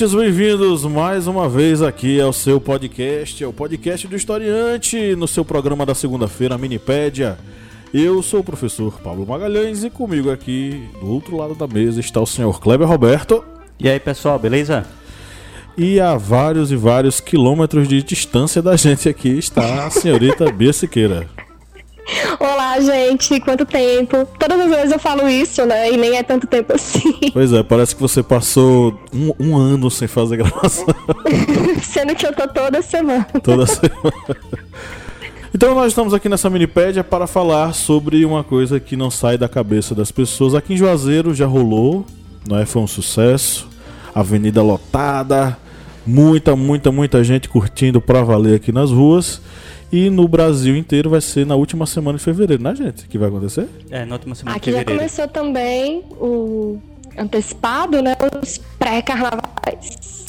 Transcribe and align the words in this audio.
Historiantes, 0.00 0.14
bem-vindos 0.14 0.84
mais 0.86 1.26
uma 1.26 1.46
vez 1.46 1.82
aqui 1.82 2.18
ao 2.20 2.32
seu 2.32 2.58
podcast, 2.58 3.44
é 3.44 3.46
o 3.46 3.52
podcast 3.52 4.08
do 4.08 4.16
historiante, 4.16 5.14
no 5.14 5.28
seu 5.28 5.44
programa 5.44 5.84
da 5.84 5.94
segunda-feira, 5.94 6.56
Minipédia. 6.56 7.38
Eu 7.92 8.22
sou 8.22 8.40
o 8.40 8.44
professor 8.44 8.98
Pablo 9.00 9.26
Magalhães 9.26 9.84
e 9.84 9.90
comigo 9.90 10.30
aqui, 10.30 10.88
do 11.00 11.10
outro 11.10 11.36
lado 11.36 11.54
da 11.54 11.66
mesa, 11.66 12.00
está 12.00 12.18
o 12.18 12.26
senhor 12.26 12.60
Kleber 12.60 12.88
Roberto. 12.88 13.44
E 13.78 13.90
aí, 13.90 14.00
pessoal, 14.00 14.38
beleza? 14.38 14.86
E 15.76 16.00
a 16.00 16.16
vários 16.16 16.72
e 16.72 16.76
vários 16.76 17.20
quilômetros 17.20 17.86
de 17.86 18.02
distância 18.02 18.62
da 18.62 18.76
gente 18.76 19.06
aqui 19.06 19.36
está 19.36 19.84
a 19.84 19.90
senhorita 19.90 20.50
Bia 20.52 20.72
Siqueira. 20.72 21.28
Olá, 22.38 22.80
gente, 22.80 23.40
quanto 23.40 23.64
tempo? 23.64 24.26
Todas 24.38 24.60
as 24.60 24.68
vezes 24.68 24.92
eu 24.92 24.98
falo 24.98 25.28
isso, 25.28 25.64
né? 25.64 25.92
E 25.92 25.96
nem 25.96 26.16
é 26.16 26.22
tanto 26.22 26.46
tempo 26.46 26.74
assim. 26.74 27.00
Pois 27.32 27.52
é, 27.52 27.62
parece 27.62 27.94
que 27.94 28.00
você 28.00 28.22
passou 28.22 28.98
um, 29.14 29.32
um 29.38 29.56
ano 29.56 29.90
sem 29.90 30.08
fazer 30.08 30.38
gravação. 30.38 30.86
Sendo 31.82 32.14
que 32.14 32.26
eu 32.26 32.34
tô 32.34 32.46
toda 32.48 32.82
semana. 32.82 33.26
Toda 33.42 33.66
semana. 33.66 34.12
Então 35.54 35.74
nós 35.74 35.88
estamos 35.88 36.12
aqui 36.12 36.28
nessa 36.28 36.50
minipédia 36.50 37.04
para 37.04 37.26
falar 37.26 37.72
sobre 37.72 38.24
uma 38.24 38.42
coisa 38.42 38.80
que 38.80 38.96
não 38.96 39.10
sai 39.10 39.38
da 39.38 39.48
cabeça 39.48 39.94
das 39.94 40.10
pessoas. 40.10 40.54
Aqui 40.54 40.74
em 40.74 40.76
Juazeiro 40.76 41.34
já 41.34 41.46
rolou, 41.46 42.04
não 42.48 42.58
é? 42.58 42.66
Foi 42.66 42.82
um 42.82 42.86
sucesso. 42.86 43.68
Avenida 44.12 44.60
lotada, 44.60 45.56
muita, 46.04 46.56
muita, 46.56 46.90
muita 46.90 47.22
gente 47.22 47.48
curtindo 47.48 48.00
pra 48.00 48.22
valer 48.22 48.56
aqui 48.56 48.72
nas 48.72 48.90
ruas. 48.90 49.40
E 49.92 50.08
no 50.08 50.28
Brasil 50.28 50.76
inteiro 50.76 51.10
vai 51.10 51.20
ser 51.20 51.44
na 51.44 51.56
última 51.56 51.84
semana 51.86 52.16
de 52.18 52.24
fevereiro, 52.24 52.62
né, 52.62 52.74
gente? 52.74 53.08
Que 53.08 53.18
vai 53.18 53.28
acontecer? 53.28 53.68
É, 53.90 54.04
na 54.04 54.14
última 54.14 54.34
semana 54.34 54.56
Aqui 54.56 54.66
de 54.66 54.72
já 54.72 54.78
fevereiro. 54.78 55.00
começou 55.00 55.26
também 55.28 56.04
o 56.12 56.78
antecipado, 57.18 58.00
né? 58.00 58.14
Os 58.40 58.58
pré-carnavais. 58.78 60.26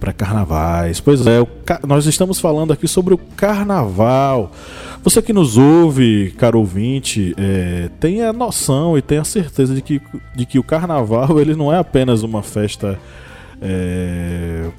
Pré-carnavais. 0.00 0.98
Pois 1.00 1.26
é, 1.26 1.46
ca- 1.64 1.80
nós 1.86 2.06
estamos 2.06 2.40
falando 2.40 2.72
aqui 2.72 2.88
sobre 2.88 3.14
o 3.14 3.18
carnaval. 3.18 4.50
Você 5.04 5.20
que 5.20 5.32
nos 5.32 5.56
ouve, 5.58 6.32
caro 6.38 6.58
ouvinte, 6.58 7.34
é, 7.36 7.88
tenha 8.00 8.32
noção 8.32 8.96
e 8.96 9.02
tenha 9.02 9.24
certeza 9.24 9.74
de 9.74 9.82
que, 9.82 10.00
de 10.34 10.46
que 10.46 10.58
o 10.58 10.62
carnaval 10.64 11.38
ele 11.40 11.54
não 11.54 11.72
é 11.72 11.78
apenas 11.78 12.22
uma 12.22 12.42
festa 12.42 12.98
é, 13.60 14.70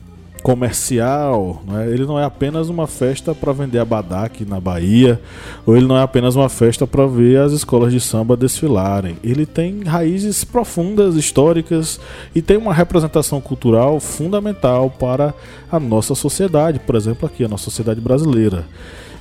comercial, 0.44 1.64
não 1.66 1.80
é? 1.80 1.88
ele 1.88 2.06
não 2.06 2.20
é 2.20 2.26
apenas 2.26 2.68
uma 2.68 2.86
festa 2.86 3.34
para 3.34 3.54
vender 3.54 3.80
abadá 3.80 4.26
aqui 4.26 4.44
na 4.44 4.60
Bahia, 4.60 5.20
ou 5.66 5.76
ele 5.76 5.88
não 5.88 5.98
é 5.98 6.04
apenas 6.04 6.36
uma 6.36 6.50
festa 6.50 6.86
para 6.86 7.08
ver 7.08 7.40
as 7.40 7.54
escolas 7.54 7.94
de 7.94 8.02
samba 8.02 8.36
desfilarem. 8.36 9.16
Ele 9.24 9.46
tem 9.46 9.84
raízes 9.84 10.44
profundas, 10.44 11.16
históricas 11.16 11.98
e 12.36 12.42
tem 12.42 12.58
uma 12.58 12.74
representação 12.74 13.40
cultural 13.40 14.02
fundamental 14.02 14.90
para 14.90 15.34
a 15.72 15.80
nossa 15.80 16.14
sociedade, 16.14 16.78
por 16.78 16.96
exemplo, 16.96 17.26
aqui, 17.26 17.46
a 17.46 17.48
nossa 17.48 17.64
sociedade 17.64 18.02
brasileira. 18.02 18.66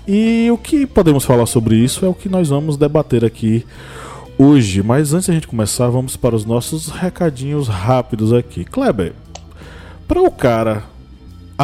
E 0.07 0.51
o 0.51 0.59
que 0.59 0.85
podemos 0.85 1.25
falar 1.25 1.47
sobre 1.47 1.77
isso 1.77 2.05
é 2.05 2.09
o 2.09 2.15
que 2.15 2.29
nós 2.29 2.49
vamos 2.49 2.77
debater 2.77 3.25
aqui 3.25 3.65
hoje. 4.37 4.83
Mas 4.83 5.15
antes 5.15 5.31
a 5.31 5.33
gente 5.33 5.47
começar, 5.47 5.89
vamos 5.89 6.17
para 6.17 6.35
os 6.35 6.45
nossos 6.45 6.89
recadinhos 6.89 7.69
rápidos 7.69 8.33
aqui. 8.33 8.65
Kleber, 8.65 9.13
para 10.09 10.21
o 10.21 10.31
cara 10.33 10.91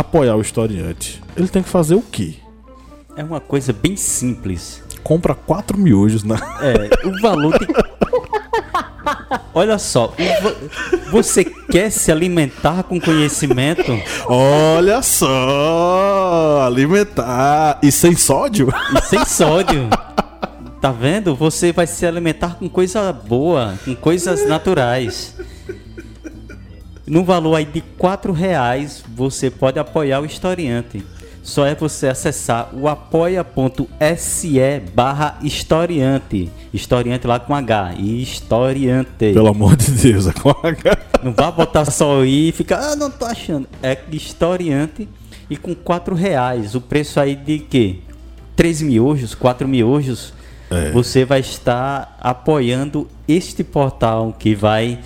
apoiar 0.01 0.37
o 0.37 0.41
historiante, 0.41 1.23
ele 1.37 1.49
tem 1.49 1.63
que 1.63 1.69
fazer 1.69 1.95
o 1.95 2.03
quê? 2.03 2.35
É 3.17 3.25
uma 3.25 3.41
coisa 3.41 3.73
bem 3.73 3.97
simples. 3.97 4.83
Compra 5.03 5.35
quatro 5.35 5.77
miojos 5.79 6.23
na. 6.23 6.37
É, 6.63 7.07
o 7.07 7.21
valor 7.21 7.59
tem... 7.59 7.69
Olha 9.55 9.79
só, 9.79 10.13
você 11.11 11.45
quer 11.45 11.91
se 11.91 12.13
alimentar 12.13 12.83
com 12.83 13.01
conhecimento 13.01 13.99
Olha 14.27 15.01
só! 15.03 16.65
Alimentar! 16.67 17.79
E 17.83 17.91
sem 17.91 18.15
sódio? 18.15 18.69
e 18.97 19.01
sem 19.07 19.25
sódio. 19.25 19.89
Tá 20.81 20.93
vendo? 20.93 21.35
Você 21.35 21.73
vai 21.73 21.87
se 21.87 22.07
alimentar 22.07 22.57
com 22.57 22.69
coisa 22.69 23.13
boa, 23.13 23.75
com 23.85 23.97
coisas 23.97 24.47
naturais. 24.47 25.35
No 27.09 27.25
valor 27.25 27.55
aí 27.55 27.65
de 27.65 27.81
4 27.81 28.33
reais, 28.33 29.03
você 29.15 29.51
pode 29.51 29.79
apoiar 29.79 30.21
o 30.21 30.27
historiante. 30.27 31.03
Só 31.43 31.65
é 31.65 31.75
você 31.75 32.09
acessar 32.09 32.69
o 32.75 32.87
apoia.se 32.87 34.61
barra 34.95 35.39
historiante. 35.43 36.51
Historiante 36.75 37.27
lá 37.27 37.41
com 37.41 37.55
H. 37.55 37.95
Historiante. 37.95 39.33
Pelo 39.33 39.49
amor 39.49 39.75
de 39.75 39.91
Deus, 39.93 40.27
é 40.27 40.33
com 40.35 40.51
H. 40.51 40.99
Não 41.23 41.33
vá 41.33 41.51
botar 41.51 41.87
só 41.87 42.21
aí 42.21 42.51
e 42.51 42.53
ficar, 42.53 42.93
ah, 42.93 42.97
não 42.97 43.11
tô 43.11 43.25
achando. 43.25 43.67
É 43.83 43.97
historiante 44.13 45.09
e 45.49 45.57
com 45.57 45.75
4 45.75 46.15
reais. 46.15 46.75
O 46.75 46.81
preço 46.83 47.19
aí 47.19 47.35
de 47.35 47.61
quê? 47.61 48.01
3 48.55 48.83
miojos, 48.83 49.35
4 49.35 49.67
miojos. 49.67 50.35
É. 50.71 50.91
Você 50.91 51.25
vai 51.25 51.41
estar 51.41 52.19
apoiando 52.21 53.09
este 53.27 53.65
portal 53.65 54.37
que 54.39 54.55
vai 54.55 54.99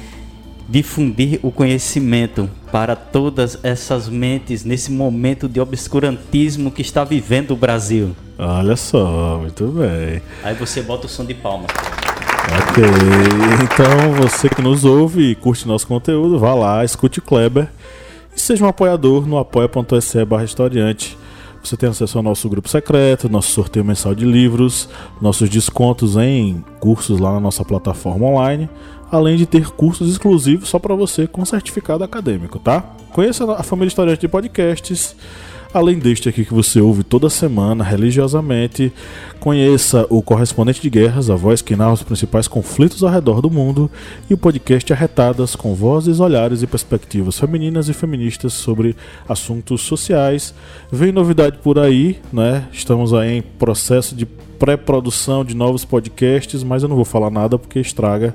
difundir 0.68 1.40
o 1.42 1.50
conhecimento 1.50 2.48
para 2.70 2.96
todas 2.96 3.58
essas 3.62 4.08
mentes 4.08 4.64
nesse 4.64 4.90
momento 4.90 5.48
de 5.48 5.60
obscurantismo 5.60 6.70
que 6.70 6.82
está 6.82 7.04
vivendo 7.04 7.52
o 7.52 7.56
Brasil. 7.56 8.16
Olha 8.38 8.76
só, 8.76 9.38
muito 9.40 9.66
bem. 9.68 10.22
Aí 10.42 10.54
você 10.54 10.82
bota 10.82 11.06
o 11.06 11.08
som 11.08 11.24
de 11.24 11.34
palma. 11.34 11.66
Ok, 12.70 12.84
então 13.62 14.12
você 14.14 14.48
que 14.48 14.60
nos 14.60 14.84
ouve 14.84 15.30
e 15.30 15.34
curte 15.34 15.66
nosso 15.66 15.86
conteúdo, 15.86 16.38
vá 16.38 16.54
lá, 16.54 16.84
escute 16.84 17.20
o 17.20 17.22
Kleber 17.22 17.68
e 18.36 18.40
seja 18.40 18.64
um 18.64 18.68
apoiador 18.68 19.26
no 19.26 19.38
apoia.se 19.38 20.24
barra 20.24 20.44
historiante. 20.44 21.16
Você 21.62 21.76
tem 21.76 21.88
acesso 21.88 22.18
ao 22.18 22.24
nosso 22.24 22.48
grupo 22.48 22.68
secreto, 22.68 23.28
nosso 23.28 23.52
sorteio 23.52 23.84
mensal 23.84 24.14
de 24.14 24.24
livros, 24.24 24.88
nossos 25.20 25.48
descontos 25.48 26.16
em 26.16 26.64
cursos 26.80 27.20
lá 27.20 27.32
na 27.32 27.40
nossa 27.40 27.64
plataforma 27.64 28.26
online, 28.26 28.68
além 29.12 29.36
de 29.36 29.44
ter 29.44 29.68
cursos 29.68 30.10
exclusivos 30.10 30.70
só 30.70 30.78
para 30.78 30.94
você 30.94 31.26
com 31.26 31.44
certificado 31.44 32.02
acadêmico, 32.02 32.58
tá? 32.58 32.80
Conheça 33.12 33.44
a 33.52 33.62
família 33.62 33.88
historiante 33.88 34.22
de 34.22 34.28
podcasts. 34.28 35.14
Além 35.74 35.98
deste 35.98 36.28
aqui 36.28 36.44
que 36.44 36.52
você 36.52 36.80
ouve 36.82 37.02
toda 37.02 37.30
semana, 37.30 37.82
religiosamente, 37.82 38.92
conheça 39.40 40.06
o 40.10 40.22
Correspondente 40.22 40.82
de 40.82 40.90
Guerras, 40.90 41.30
a 41.30 41.34
voz 41.34 41.62
que 41.62 41.74
narra 41.74 41.94
os 41.94 42.02
principais 42.02 42.46
conflitos 42.46 43.02
ao 43.02 43.10
redor 43.10 43.40
do 43.40 43.50
mundo, 43.50 43.90
e 44.28 44.34
o 44.34 44.38
podcast 44.38 44.92
Arretadas, 44.92 45.56
com 45.56 45.74
vozes, 45.74 46.20
olhares 46.20 46.62
e 46.62 46.66
perspectivas 46.66 47.38
femininas 47.38 47.88
e 47.88 47.94
feministas 47.94 48.52
sobre 48.52 48.94
assuntos 49.26 49.80
sociais. 49.80 50.54
Vem 50.90 51.10
novidade 51.10 51.56
por 51.62 51.78
aí, 51.78 52.18
né? 52.30 52.66
Estamos 52.70 53.14
aí 53.14 53.38
em 53.38 53.42
processo 53.42 54.14
de 54.14 54.26
pré-produção 54.26 55.42
de 55.42 55.56
novos 55.56 55.86
podcasts, 55.86 56.62
mas 56.62 56.82
eu 56.82 56.88
não 56.88 56.96
vou 56.96 57.04
falar 57.06 57.30
nada 57.30 57.58
porque 57.58 57.80
estraga 57.80 58.34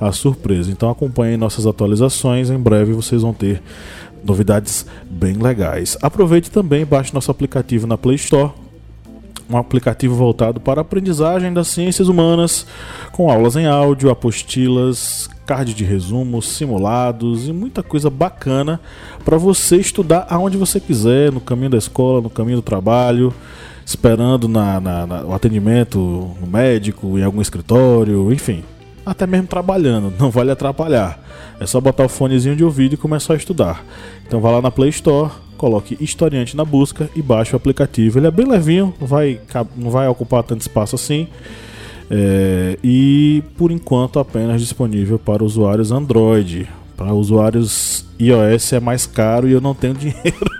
a 0.00 0.12
surpresa. 0.12 0.70
Então 0.70 0.90
acompanhem 0.90 1.36
nossas 1.36 1.66
atualizações, 1.66 2.50
em 2.50 2.58
breve 2.58 2.92
vocês 2.92 3.22
vão 3.22 3.32
ter 3.32 3.62
novidades 4.24 4.86
bem 5.08 5.34
legais. 5.34 5.96
Aproveite 6.02 6.50
também 6.50 6.84
baixe 6.84 7.14
nosso 7.14 7.30
aplicativo 7.30 7.86
na 7.86 7.96
Play 7.96 8.16
Store. 8.16 8.50
Um 9.48 9.56
aplicativo 9.56 10.16
voltado 10.16 10.58
para 10.58 10.80
a 10.80 10.82
aprendizagem 10.82 11.52
das 11.52 11.68
ciências 11.68 12.08
humanas, 12.08 12.66
com 13.12 13.30
aulas 13.30 13.54
em 13.54 13.64
áudio, 13.64 14.10
apostilas, 14.10 15.30
card 15.46 15.72
de 15.72 15.84
resumos, 15.84 16.48
simulados 16.48 17.46
e 17.46 17.52
muita 17.52 17.80
coisa 17.80 18.10
bacana 18.10 18.80
para 19.24 19.36
você 19.38 19.76
estudar 19.76 20.26
aonde 20.28 20.56
você 20.56 20.80
quiser, 20.80 21.30
no 21.30 21.40
caminho 21.40 21.70
da 21.70 21.78
escola, 21.78 22.20
no 22.20 22.28
caminho 22.28 22.56
do 22.56 22.62
trabalho, 22.62 23.32
esperando 23.84 24.48
na, 24.48 24.80
na- 24.80 25.06
na- 25.06 25.22
o 25.22 25.32
atendimento 25.32 26.28
médico, 26.44 27.16
em 27.16 27.22
algum 27.22 27.40
escritório, 27.40 28.32
enfim 28.32 28.64
até 29.06 29.24
mesmo 29.24 29.46
trabalhando, 29.46 30.12
não 30.18 30.30
vale 30.30 30.50
atrapalhar. 30.50 31.18
É 31.60 31.64
só 31.64 31.80
botar 31.80 32.04
o 32.04 32.08
fonezinho 32.08 32.56
de 32.56 32.64
ouvido 32.64 32.94
e 32.94 32.98
começar 32.98 33.34
a 33.34 33.36
estudar. 33.36 33.84
Então 34.26 34.40
vá 34.40 34.50
lá 34.50 34.60
na 34.60 34.70
Play 34.70 34.90
Store, 34.90 35.30
coloque 35.56 35.96
Historiante 36.00 36.56
na 36.56 36.64
busca 36.64 37.08
e 37.14 37.22
baixe 37.22 37.52
o 37.52 37.56
aplicativo. 37.56 38.18
Ele 38.18 38.26
é 38.26 38.30
bem 38.30 38.46
levinho, 38.46 38.92
não 39.00 39.06
vai, 39.06 39.40
não 39.76 39.90
vai 39.90 40.08
ocupar 40.08 40.42
tanto 40.42 40.62
espaço 40.62 40.96
assim. 40.96 41.28
É, 42.10 42.78
e 42.82 43.42
por 43.56 43.70
enquanto 43.70 44.18
apenas 44.18 44.60
disponível 44.60 45.18
para 45.18 45.44
usuários 45.44 45.92
Android. 45.92 46.68
Para 46.96 47.12
usuários 47.12 48.04
iOS 48.18 48.72
é 48.72 48.80
mais 48.80 49.06
caro 49.06 49.48
e 49.48 49.52
eu 49.52 49.60
não 49.60 49.74
tenho 49.74 49.94
dinheiro. 49.94 50.50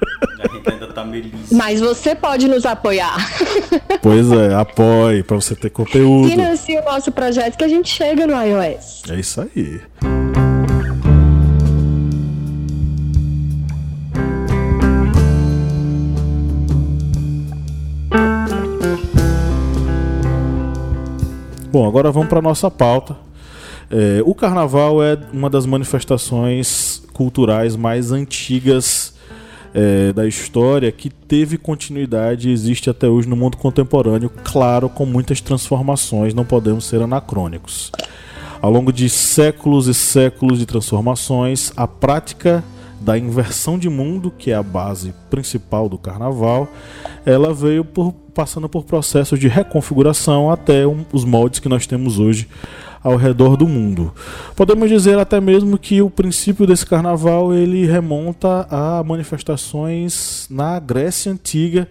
Tá. 0.97 1.07
Mas 1.53 1.79
você 1.79 2.15
pode 2.15 2.49
nos 2.49 2.65
apoiar. 2.65 3.17
Pois 4.01 4.31
é, 4.31 4.55
apoie 4.55 5.23
para 5.25 5.35
você 5.37 5.57
ter 5.57 5.69
conteúdo. 5.69 6.29
Financie 6.29 6.79
o 6.79 6.85
nosso 6.85 7.11
projeto 7.11 7.57
que 7.57 7.65
a 7.65 7.69
gente 7.69 7.89
chega 7.89 8.25
no 8.25 8.35
iOS. 8.41 9.03
É 9.11 9.19
isso 9.19 9.41
aí. 9.41 9.81
Bom, 21.73 21.87
agora 21.87 22.13
vamos 22.13 22.29
para 22.29 22.41
nossa 22.41 22.71
pauta. 22.71 23.17
É, 23.91 24.23
o 24.25 24.35
carnaval 24.35 25.03
é 25.03 25.19
uma 25.33 25.51
das 25.51 25.67
manifestações 25.67 27.03
culturais 27.13 27.75
mais 27.75 28.13
antigas 28.13 29.16
é, 29.77 30.11
da 30.11 30.27
história 30.27 30.91
que 30.91 31.11
teve 31.11 31.59
continuidade 31.59 32.49
e 32.49 32.53
existe 32.53 32.89
até 32.89 33.07
hoje 33.07 33.29
no 33.29 33.37
mundo 33.37 33.59
contemporâneo, 33.59 34.31
claro, 34.43 34.89
com 34.89 35.05
muitas 35.05 35.39
transformações, 35.43 36.33
não 36.33 36.47
podemos 36.47 36.87
ser 36.87 37.03
anacrônicos. 37.03 37.93
Ao 38.63 38.71
longo 38.71 38.91
de 38.91 39.11
séculos 39.11 39.87
e 39.87 39.93
séculos 39.93 40.59
de 40.59 40.65
transformações, 40.65 41.75
a 41.77 41.87
prática 41.87 42.65
da 42.99 43.19
inversão 43.19 43.79
de 43.79 43.91
mundo, 43.91 44.31
que 44.31 44.51
é 44.51 44.55
a 44.55 44.63
base 44.63 45.13
principal 45.29 45.91
do 45.91 45.99
carnaval, 45.99 46.67
ela 47.27 47.53
veio 47.53 47.85
por, 47.85 48.15
passando 48.35 48.71
por 48.71 48.85
processos 48.85 49.39
de 49.39 49.47
reconfiguração 49.47 50.51
até 50.51 50.87
um, 50.87 51.05
os 51.13 51.23
moldes 51.23 51.61
que 51.61 51.69
nós 51.69 51.87
temos 51.87 52.19
hoje 52.19 52.49
ao 53.07 53.15
redor 53.15 53.57
do 53.57 53.69
mundo. 53.69 54.13
Podemos 54.57 54.89
dizer 54.89 55.17
até 55.17 55.41
mesmo 55.41 55.79
que 55.79 56.03
o 56.03 56.11
princípio 56.11 56.67
desse 56.67 56.85
carnaval 56.85 57.55
ele 57.55 57.87
remonta 57.87 58.67
a 58.69 59.01
manifestações 59.05 60.49
na 60.51 60.81
Grécia 60.81 61.31
antiga 61.31 61.89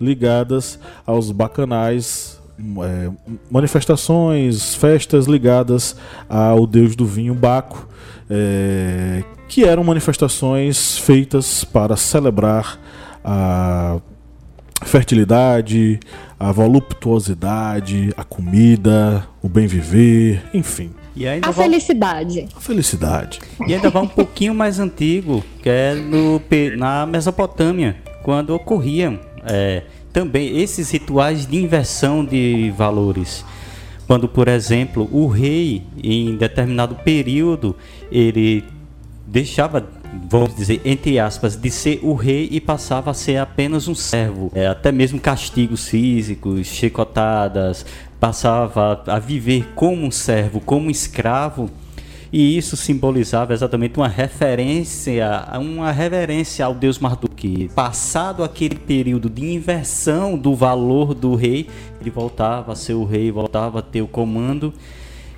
ligadas 0.00 0.78
aos 1.04 1.30
bacanais, 1.30 2.40
é, 2.82 3.10
manifestações, 3.50 4.74
festas 4.74 5.26
ligadas 5.26 5.96
ao 6.30 6.66
deus 6.66 6.96
do 6.96 7.04
vinho 7.04 7.34
Baco, 7.34 7.86
é, 8.30 9.22
que 9.46 9.64
eram 9.64 9.84
manifestações 9.84 10.96
feitas 10.96 11.62
para 11.62 11.94
celebrar 11.94 12.80
a 13.22 13.98
fertilidade, 14.82 16.00
a 16.44 16.52
voluptuosidade, 16.52 18.12
a 18.18 18.22
comida, 18.22 19.26
o 19.42 19.48
bem 19.48 19.66
viver, 19.66 20.42
enfim. 20.52 20.90
E 21.16 21.26
ainda 21.26 21.48
A 21.48 21.50
vai, 21.50 21.64
felicidade. 21.64 22.46
A 22.54 22.60
felicidade. 22.60 23.40
e 23.66 23.72
ainda 23.72 23.88
vai 23.88 24.02
um 24.02 24.08
pouquinho 24.08 24.54
mais 24.54 24.78
antigo, 24.78 25.42
que 25.62 25.70
é 25.70 25.94
no, 25.94 26.42
na 26.76 27.06
Mesopotâmia, 27.06 27.96
quando 28.22 28.50
ocorriam 28.50 29.18
é, 29.46 29.84
também 30.12 30.60
esses 30.60 30.90
rituais 30.90 31.46
de 31.46 31.56
inversão 31.56 32.22
de 32.22 32.70
valores. 32.76 33.42
Quando, 34.06 34.28
por 34.28 34.46
exemplo, 34.46 35.08
o 35.10 35.26
rei, 35.26 35.82
em 36.02 36.36
determinado 36.36 36.94
período, 36.96 37.74
ele 38.12 38.62
deixava, 39.26 39.88
vamos 40.28 40.54
dizer, 40.54 40.80
entre 40.84 41.18
aspas, 41.18 41.56
de 41.56 41.70
ser 41.70 42.00
o 42.02 42.14
rei 42.14 42.48
e 42.50 42.60
passava 42.60 43.10
a 43.10 43.14
ser 43.14 43.36
apenas 43.36 43.88
um 43.88 43.94
servo. 43.94 44.50
É, 44.54 44.66
até 44.66 44.90
mesmo 44.90 45.20
castigos 45.20 45.88
físicos, 45.88 46.66
chicotadas, 46.66 47.84
passava 48.18 49.02
a, 49.06 49.18
viver 49.18 49.72
como 49.74 50.04
um 50.06 50.10
servo, 50.10 50.60
como 50.60 50.86
um 50.86 50.90
escravo. 50.90 51.70
E 52.32 52.56
isso 52.58 52.76
simbolizava 52.76 53.52
exatamente 53.52 53.96
uma 53.96 54.08
referência, 54.08 55.46
uma 55.60 55.92
reverência 55.92 56.64
ao 56.64 56.74
deus 56.74 56.98
Marduk. 56.98 57.68
Passado 57.76 58.42
aquele 58.42 58.74
período 58.74 59.30
de 59.30 59.44
inversão 59.54 60.36
do 60.36 60.52
valor 60.52 61.14
do 61.14 61.36
rei, 61.36 61.68
ele 62.00 62.10
voltava 62.10 62.72
a 62.72 62.74
ser 62.74 62.94
o 62.94 63.04
rei, 63.04 63.30
voltava 63.30 63.78
a 63.78 63.82
ter 63.82 64.02
o 64.02 64.08
comando. 64.08 64.74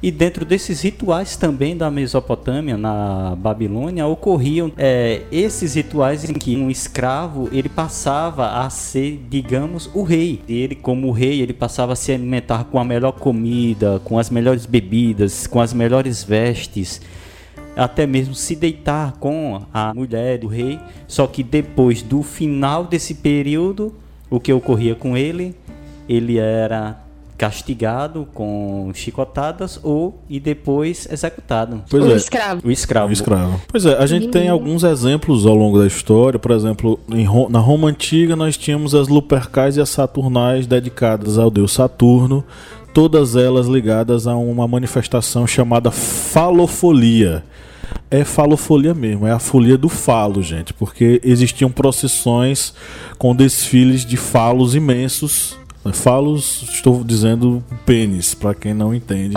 E 0.02 0.10
dentro 0.10 0.44
desses 0.44 0.82
rituais 0.82 1.36
também 1.36 1.76
da 1.76 1.90
Mesopotâmia, 1.90 2.76
na 2.76 3.34
Babilônia, 3.36 4.06
ocorriam 4.06 4.70
é, 4.76 5.22
esses 5.32 5.74
rituais 5.74 6.28
em 6.28 6.34
que 6.34 6.56
um 6.56 6.70
escravo 6.70 7.48
ele 7.50 7.68
passava 7.68 8.60
a 8.60 8.68
ser, 8.68 9.24
digamos, 9.28 9.90
o 9.94 10.02
rei. 10.02 10.42
Ele, 10.48 10.74
como 10.74 11.10
rei, 11.10 11.40
ele 11.40 11.54
passava 11.54 11.94
a 11.94 11.96
se 11.96 12.12
alimentar 12.12 12.64
com 12.64 12.78
a 12.78 12.84
melhor 12.84 13.12
comida, 13.12 14.00
com 14.04 14.18
as 14.18 14.28
melhores 14.28 14.66
bebidas, 14.66 15.46
com 15.46 15.60
as 15.60 15.72
melhores 15.72 16.22
vestes 16.22 17.00
até 17.76 18.06
mesmo 18.06 18.34
se 18.34 18.56
deitar 18.56 19.12
com 19.18 19.62
a 19.72 19.92
mulher 19.92 20.38
do 20.38 20.46
rei. 20.46 20.80
Só 21.06 21.26
que 21.26 21.42
depois 21.42 22.00
do 22.00 22.22
final 22.22 22.84
desse 22.84 23.14
período, 23.14 23.94
o 24.30 24.40
que 24.40 24.52
ocorria 24.52 24.94
com 24.94 25.16
ele, 25.16 25.54
ele 26.08 26.38
era 26.38 26.98
castigado 27.36 28.26
com 28.32 28.90
chicotadas 28.94 29.78
ou 29.82 30.22
e 30.28 30.40
depois 30.40 31.06
executado. 31.10 31.84
Pois 31.90 32.04
o 32.04 32.12
é. 32.12 32.16
escravo. 32.16 32.62
O 32.66 32.70
escravo. 32.70 33.08
O 33.08 33.12
escravo. 33.12 33.60
Pois 33.68 33.84
é, 33.84 33.96
a 33.96 34.06
gente 34.06 34.28
tem 34.28 34.48
alguns 34.48 34.82
exemplos 34.84 35.44
ao 35.46 35.54
longo 35.54 35.78
da 35.78 35.86
história. 35.86 36.38
Por 36.38 36.50
exemplo, 36.50 36.98
em 37.10 37.24
Ro- 37.24 37.48
na 37.48 37.58
Roma 37.58 37.88
Antiga 37.88 38.34
nós 38.34 38.56
tínhamos 38.56 38.94
as 38.94 39.08
Lupercais 39.08 39.76
e 39.76 39.80
as 39.80 39.90
Saturnais 39.90 40.66
dedicadas 40.66 41.38
ao 41.38 41.50
deus 41.50 41.72
Saturno, 41.72 42.44
todas 42.94 43.36
elas 43.36 43.66
ligadas 43.66 44.26
a 44.26 44.34
uma 44.34 44.66
manifestação 44.66 45.46
chamada 45.46 45.90
falofolia. 45.90 47.44
É 48.10 48.24
falofolia 48.24 48.94
mesmo, 48.94 49.26
é 49.26 49.32
a 49.32 49.38
folia 49.38 49.76
do 49.76 49.88
falo, 49.88 50.42
gente, 50.42 50.72
porque 50.72 51.20
existiam 51.24 51.70
procissões 51.70 52.72
com 53.18 53.34
desfiles 53.34 54.04
de 54.04 54.16
falos 54.16 54.74
imensos. 54.74 55.56
Falos, 55.92 56.62
estou 56.72 57.04
dizendo 57.04 57.62
pênis, 57.84 58.34
para 58.34 58.54
quem 58.54 58.74
não 58.74 58.94
entende 58.94 59.36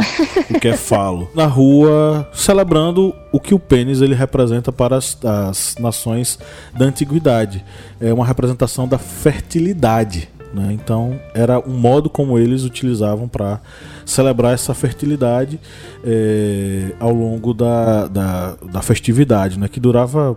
o 0.50 0.60
que 0.60 0.68
é 0.68 0.76
falo. 0.78 1.30
Na 1.36 1.46
rua, 1.46 2.28
celebrando 2.34 3.14
o 3.32 3.40
que 3.40 3.54
o 3.54 3.60
pênis 3.60 4.02
ele 4.02 4.16
representa 4.16 4.72
para 4.72 4.96
as, 4.96 5.18
as 5.24 5.76
nações 5.80 6.40
da 6.78 6.86
antiguidade. 6.86 7.64
É 8.00 8.14
uma 8.14 8.26
representação 8.26 8.88
da 8.88 8.98
fertilidade. 8.98 10.30
Né? 10.54 10.70
Então, 10.72 11.20
era 11.34 11.60
um 11.60 11.78
modo 11.78 12.10
como 12.10 12.38
eles 12.40 12.64
utilizavam 12.64 13.28
para 13.28 13.62
celebrar 14.06 14.54
essa 14.54 14.74
fertilidade 14.74 15.60
eh, 16.04 16.92
ao 17.00 17.14
longo 17.14 17.54
da, 17.54 18.08
da, 18.08 18.56
da 18.72 18.82
festividade, 18.82 19.60
né? 19.60 19.68
que 19.68 19.80
durava 19.80 20.36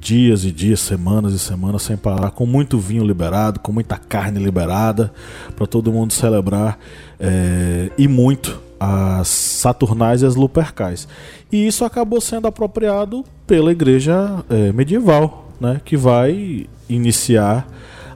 dias 0.00 0.44
e 0.44 0.52
dias, 0.52 0.80
semanas 0.80 1.32
e 1.32 1.38
semanas 1.38 1.82
sem 1.82 1.96
parar, 1.96 2.30
com 2.30 2.46
muito 2.46 2.78
vinho 2.78 3.04
liberado, 3.04 3.60
com 3.60 3.72
muita 3.72 3.96
carne 3.96 4.42
liberada, 4.42 5.12
para 5.56 5.66
todo 5.66 5.92
mundo 5.92 6.12
celebrar 6.12 6.78
eh, 7.18 7.90
e 7.98 8.06
muito 8.06 8.60
as 8.78 9.28
Saturnais 9.28 10.22
e 10.22 10.26
as 10.26 10.36
Lupercais. 10.36 11.08
E 11.50 11.66
isso 11.66 11.84
acabou 11.84 12.20
sendo 12.20 12.46
apropriado 12.46 13.24
pela 13.46 13.72
igreja 13.72 14.44
eh, 14.48 14.72
medieval, 14.72 15.50
né, 15.60 15.80
que 15.84 15.96
vai 15.96 16.66
iniciar 16.88 17.66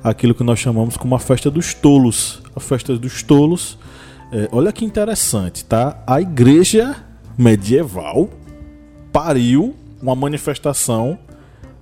aquilo 0.02 0.34
que 0.34 0.44
nós 0.44 0.58
chamamos 0.58 0.96
como 0.96 1.14
a 1.14 1.18
festa 1.18 1.50
dos 1.50 1.74
tolos. 1.74 2.40
A 2.54 2.60
festa 2.60 2.96
dos 2.96 3.22
tolos, 3.22 3.78
eh, 4.32 4.48
olha 4.52 4.72
que 4.72 4.84
interessante, 4.84 5.64
tá? 5.64 6.02
A 6.06 6.20
igreja 6.20 6.96
medieval 7.36 8.28
pariu 9.12 9.74
uma 10.00 10.14
manifestação 10.14 11.18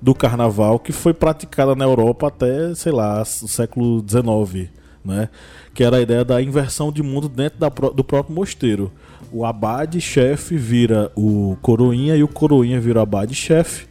do 0.01 0.15
carnaval 0.15 0.79
que 0.79 0.93
foi 0.93 1.13
praticada 1.13 1.75
na 1.75 1.85
Europa 1.85 2.29
até, 2.29 2.75
sei 2.75 2.93
lá, 2.93 3.23
o 3.23 3.25
século 3.25 4.05
XIX, 4.07 4.71
né? 5.05 5.29
Que 5.75 5.85
era 5.85 5.99
a 5.99 6.01
ideia 6.01 6.25
da 6.25 6.41
inversão 6.41 6.91
de 6.91 7.03
mundo 7.03 7.29
dentro 7.29 7.59
da 7.59 7.69
do 7.69 8.03
próprio 8.03 8.35
mosteiro. 8.35 8.91
O 9.33 9.45
abade-chefe 9.45 10.57
vira 10.57 11.13
o 11.15 11.57
coroinha 11.63 12.17
e 12.17 12.23
o 12.23 12.29
coroinha 12.29 12.81
vira 12.81 12.99
o 12.99 13.03
abade-chefe. 13.03 13.87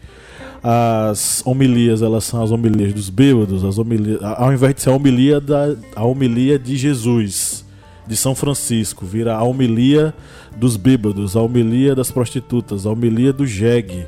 As 0.62 1.42
homilias, 1.46 2.02
elas 2.02 2.26
são 2.26 2.44
as 2.44 2.52
homilias 2.52 2.94
dos 2.94 3.10
bêbados, 3.10 3.64
as 3.64 3.78
homilias, 3.78 4.22
ao 4.22 4.52
invés 4.52 4.76
de 4.76 4.82
ser 4.82 4.90
a 4.90 4.94
homilia, 4.94 5.40
da, 5.40 5.74
a 5.96 6.04
homilia 6.04 6.60
de 6.60 6.76
Jesus, 6.76 7.64
de 8.06 8.18
São 8.18 8.36
Francisco, 8.36 9.06
vira 9.06 9.36
a 9.36 9.44
homilia 9.44 10.14
dos 10.58 10.76
bêbados, 10.76 11.38
a 11.38 11.42
homilia 11.42 11.96
das 11.96 12.12
prostitutas, 12.12 12.86
a 12.86 12.90
homilia 12.90 13.32
do 13.32 13.48
jegue. 13.48 14.06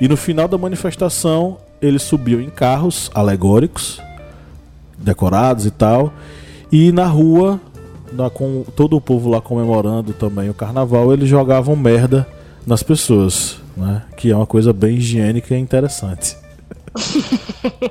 E 0.00 0.08
no 0.08 0.16
final 0.16 0.48
da 0.48 0.56
manifestação, 0.56 1.58
eles 1.80 2.02
subiam 2.02 2.40
em 2.40 2.48
carros 2.50 3.10
alegóricos, 3.14 4.00
decorados 4.98 5.66
e 5.66 5.70
tal, 5.70 6.12
e 6.72 6.90
na 6.92 7.06
rua, 7.06 7.60
na- 8.12 8.30
com 8.30 8.64
todo 8.76 8.96
o 8.96 9.00
povo 9.00 9.28
lá 9.30 9.40
comemorando 9.40 10.12
também 10.12 10.48
o 10.48 10.54
carnaval, 10.54 11.12
eles 11.12 11.28
jogavam 11.28 11.74
merda 11.76 12.26
nas 12.66 12.82
pessoas, 12.82 13.58
né? 13.76 14.02
Que 14.16 14.30
é 14.30 14.36
uma 14.36 14.46
coisa 14.46 14.72
bem 14.72 14.96
higiênica 14.96 15.54
e 15.54 15.58
interessante. 15.58 16.36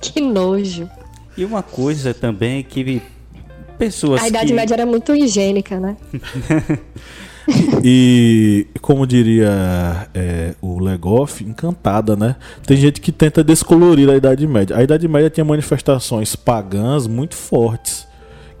Que 0.00 0.18
nojo. 0.20 0.88
E 1.36 1.44
uma 1.44 1.62
coisa 1.62 2.14
também 2.14 2.62
que 2.62 3.02
pessoas 3.78 4.22
A 4.22 4.28
Idade 4.28 4.46
que... 4.48 4.54
Média 4.54 4.74
era 4.74 4.86
muito 4.86 5.14
higiênica, 5.14 5.78
né? 5.78 5.96
E, 7.84 8.66
como 8.80 9.06
diria 9.06 10.08
é, 10.14 10.54
o 10.60 10.78
Legoff, 10.78 11.42
encantada, 11.42 12.14
né? 12.16 12.36
Tem 12.66 12.76
gente 12.76 13.00
que 13.00 13.10
tenta 13.10 13.42
descolorir 13.42 14.08
a 14.10 14.16
Idade 14.16 14.46
Média. 14.46 14.76
A 14.76 14.82
Idade 14.82 15.08
Média 15.08 15.30
tinha 15.30 15.44
manifestações 15.44 16.36
pagãs 16.36 17.06
muito 17.06 17.34
fortes, 17.34 18.06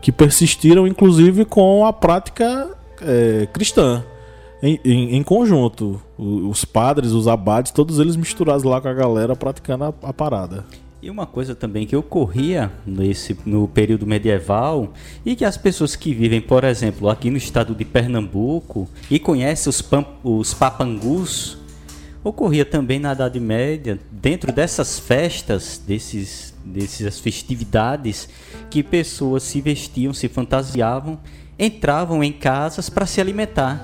que 0.00 0.10
persistiram 0.10 0.86
inclusive 0.86 1.44
com 1.44 1.84
a 1.84 1.92
prática 1.92 2.68
é, 3.02 3.46
cristã. 3.52 4.02
Em, 4.62 4.78
em, 4.84 5.16
em, 5.16 5.22
conjunto, 5.22 6.00
os 6.18 6.66
padres, 6.66 7.12
os 7.12 7.26
abades, 7.26 7.72
todos 7.72 7.98
eles 7.98 8.14
misturados 8.14 8.62
lá 8.62 8.78
com 8.78 8.88
a 8.88 8.92
galera 8.92 9.34
praticando 9.34 9.84
a, 9.84 9.94
a 10.02 10.12
parada. 10.12 10.66
E 11.02 11.08
uma 11.08 11.26
coisa 11.26 11.54
também 11.54 11.86
que 11.86 11.96
ocorria 11.96 12.70
nesse, 12.86 13.34
no 13.46 13.66
período 13.66 14.06
medieval 14.06 14.92
e 15.24 15.34
que 15.34 15.46
as 15.46 15.56
pessoas 15.56 15.96
que 15.96 16.12
vivem, 16.12 16.42
por 16.42 16.62
exemplo, 16.62 17.08
aqui 17.08 17.30
no 17.30 17.38
estado 17.38 17.74
de 17.74 17.86
Pernambuco 17.86 18.86
e 19.10 19.18
conhecem 19.18 19.70
os, 19.70 19.80
pam, 19.80 20.04
os 20.22 20.52
papangus, 20.52 21.56
ocorria 22.22 22.66
também 22.66 22.98
na 22.98 23.14
Idade 23.14 23.40
Média, 23.40 23.98
dentro 24.10 24.52
dessas 24.52 24.98
festas, 24.98 25.82
desses, 25.86 26.54
dessas 26.62 27.18
festividades, 27.18 28.28
que 28.68 28.82
pessoas 28.82 29.42
se 29.42 29.58
vestiam, 29.62 30.12
se 30.12 30.28
fantasiavam, 30.28 31.18
entravam 31.58 32.22
em 32.22 32.30
casas 32.30 32.90
para 32.90 33.06
se 33.06 33.22
alimentar. 33.22 33.82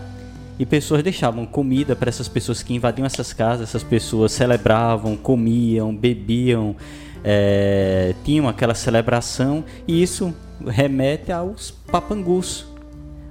E 0.58 0.66
pessoas 0.66 1.02
deixavam 1.02 1.44
comida 1.46 1.96
para 1.96 2.08
essas 2.11 2.28
pessoas 2.28 2.62
que 2.62 2.75
invadiam 2.75 3.04
essas 3.04 3.32
casas, 3.32 3.68
essas 3.68 3.82
pessoas 3.82 4.32
celebravam, 4.32 5.16
comiam, 5.16 5.94
bebiam, 5.94 6.76
é, 7.28 8.14
tinham 8.25 8.49
aquela 8.49 8.73
celebração 8.73 9.64
e 9.88 10.00
isso 10.00 10.33
remete 10.64 11.33
aos 11.33 11.73
papangus, 11.73 12.64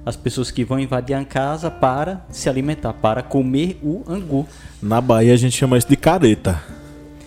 as 0.04 0.14
pessoas 0.14 0.50
que 0.50 0.62
vão 0.62 0.78
invadir 0.78 1.14
a 1.14 1.24
casa 1.24 1.70
para 1.70 2.24
se 2.30 2.50
alimentar, 2.50 2.92
para 2.92 3.22
comer 3.22 3.80
o 3.82 4.04
angu. 4.06 4.46
Na 4.82 5.00
Bahia 5.00 5.32
a 5.32 5.36
gente 5.36 5.56
chama 5.56 5.78
isso 5.78 5.88
de 5.88 5.96
careta. 5.96 6.62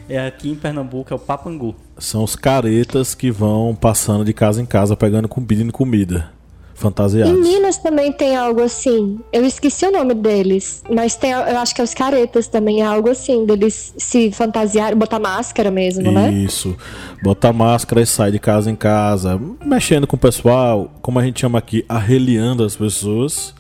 É 0.08 0.28
aqui 0.28 0.52
em 0.52 0.56
Pernambuco 0.56 1.12
é 1.12 1.16
o 1.16 1.20
papangu. 1.20 1.76
São 1.98 2.24
os 2.24 2.36
caretas 2.36 3.16
que 3.16 3.32
vão 3.32 3.76
passando 3.76 4.24
de 4.24 4.32
casa 4.32 4.62
em 4.62 4.66
casa 4.66 4.96
pegando 4.96 5.28
pedindo 5.28 5.74
comida 5.74 6.39
fantasiados. 6.80 7.34
Em 7.34 7.42
Minas 7.42 7.78
também 7.78 8.12
tem 8.12 8.36
algo 8.36 8.62
assim. 8.62 9.20
Eu 9.32 9.46
esqueci 9.46 9.86
o 9.86 9.92
nome 9.92 10.14
deles, 10.14 10.84
mas 10.90 11.16
tem, 11.16 11.32
eu 11.32 11.58
acho 11.58 11.76
que 11.76 11.82
é 11.82 11.84
os 11.84 11.94
caretas 11.94 12.48
também 12.48 12.82
é 12.82 12.86
algo 12.86 13.10
assim, 13.10 13.46
deles 13.46 13.94
se 13.98 14.32
fantasiar, 14.32 14.96
botar 14.96 15.20
máscara 15.20 15.70
mesmo, 15.70 16.04
Isso. 16.04 16.12
né? 16.12 16.32
Isso. 16.32 16.78
Botar 17.22 17.54
máscara 17.54 18.02
e 18.02 18.06
sai 18.06 18.32
de 18.32 18.40
casa 18.40 18.72
em 18.72 18.76
casa, 18.76 19.40
mexendo 19.66 20.08
com 20.08 20.16
o 20.16 20.20
pessoal, 20.20 20.92
como 21.02 21.20
a 21.20 21.24
gente 21.24 21.42
chama 21.42 21.60
aqui, 21.60 21.84
arreliando 21.88 22.64
as 22.64 22.76
pessoas. 22.76 23.54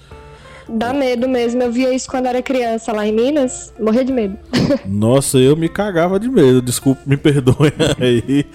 Dá 0.69 0.93
medo 0.93 1.27
mesmo. 1.27 1.61
Eu 1.63 1.71
via 1.71 1.93
isso 1.93 2.09
quando 2.09 2.27
era 2.27 2.41
criança 2.41 2.91
lá 2.93 3.05
em 3.05 3.11
Minas. 3.11 3.73
Morria 3.79 4.05
de 4.05 4.13
medo. 4.13 4.37
Nossa, 4.85 5.37
eu 5.37 5.55
me 5.55 5.67
cagava 5.67 6.19
de 6.19 6.29
medo. 6.29 6.61
Desculpa, 6.61 7.01
me 7.05 7.17
perdoem 7.17 7.71
aí. 7.99 8.45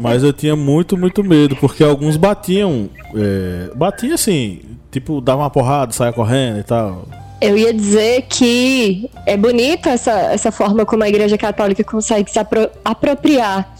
Mas 0.00 0.22
eu 0.22 0.32
tinha 0.32 0.56
muito, 0.56 0.96
muito 0.96 1.22
medo. 1.22 1.56
Porque 1.56 1.84
alguns 1.84 2.16
batiam. 2.16 2.88
É, 3.14 3.70
batiam 3.74 4.14
assim. 4.14 4.60
Tipo, 4.90 5.20
dava 5.20 5.42
uma 5.42 5.50
porrada, 5.50 5.92
saia 5.92 6.12
correndo 6.12 6.60
e 6.60 6.62
tal. 6.62 7.06
Eu 7.40 7.58
ia 7.58 7.74
dizer 7.74 8.22
que 8.22 9.10
é 9.26 9.36
bonita 9.36 9.90
essa, 9.90 10.12
essa 10.32 10.50
forma 10.50 10.86
como 10.86 11.02
a 11.02 11.08
Igreja 11.08 11.36
Católica 11.36 11.84
consegue 11.84 12.30
se 12.30 12.38
apro 12.38 12.70
apropriar 12.84 13.74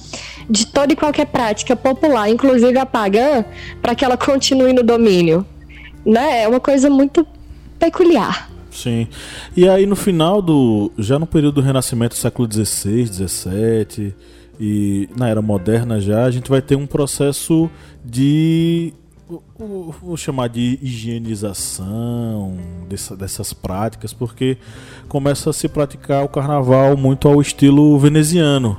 de 0.49 0.66
toda 0.66 0.93
e 0.93 0.97
qualquer 0.97 1.26
prática 1.26 1.75
popular, 1.75 2.28
inclusive 2.28 2.78
a 2.78 2.85
pagã, 2.85 3.45
para 3.81 3.95
que 3.95 4.04
ela 4.04 4.16
continue 4.16 4.73
no 4.73 4.83
domínio. 4.83 5.47
Né? 6.04 6.43
É 6.43 6.49
uma 6.49 6.61
coisa 6.61 6.90
muito 6.90 7.26
peculiar. 7.84 8.50
Sim. 8.70 9.06
E 9.56 9.68
aí 9.68 9.86
no 9.86 9.94
final 9.94 10.42
do. 10.42 10.90
Já 10.98 11.18
no 11.18 11.26
período 11.26 11.56
do 11.56 11.60
Renascimento, 11.60 12.16
século 12.16 12.48
XVI, 12.50 13.06
XVII 13.06 14.14
e 14.58 15.08
na 15.16 15.28
era 15.28 15.42
moderna 15.42 16.00
já, 16.00 16.24
a 16.24 16.30
gente 16.30 16.50
vai 16.50 16.60
ter 16.60 16.76
um 16.76 16.86
processo 16.86 17.70
de. 18.04 18.92
Vou 19.58 20.16
chamar 20.16 20.48
de 20.48 20.78
higienização 20.82 22.56
dessa, 22.88 23.16
dessas 23.16 23.52
práticas, 23.52 24.12
porque 24.12 24.58
começa 25.08 25.48
a 25.48 25.52
se 25.52 25.66
praticar 25.66 26.24
o 26.24 26.28
carnaval 26.28 26.96
muito 26.96 27.26
ao 27.26 27.40
estilo 27.40 27.98
veneziano 27.98 28.76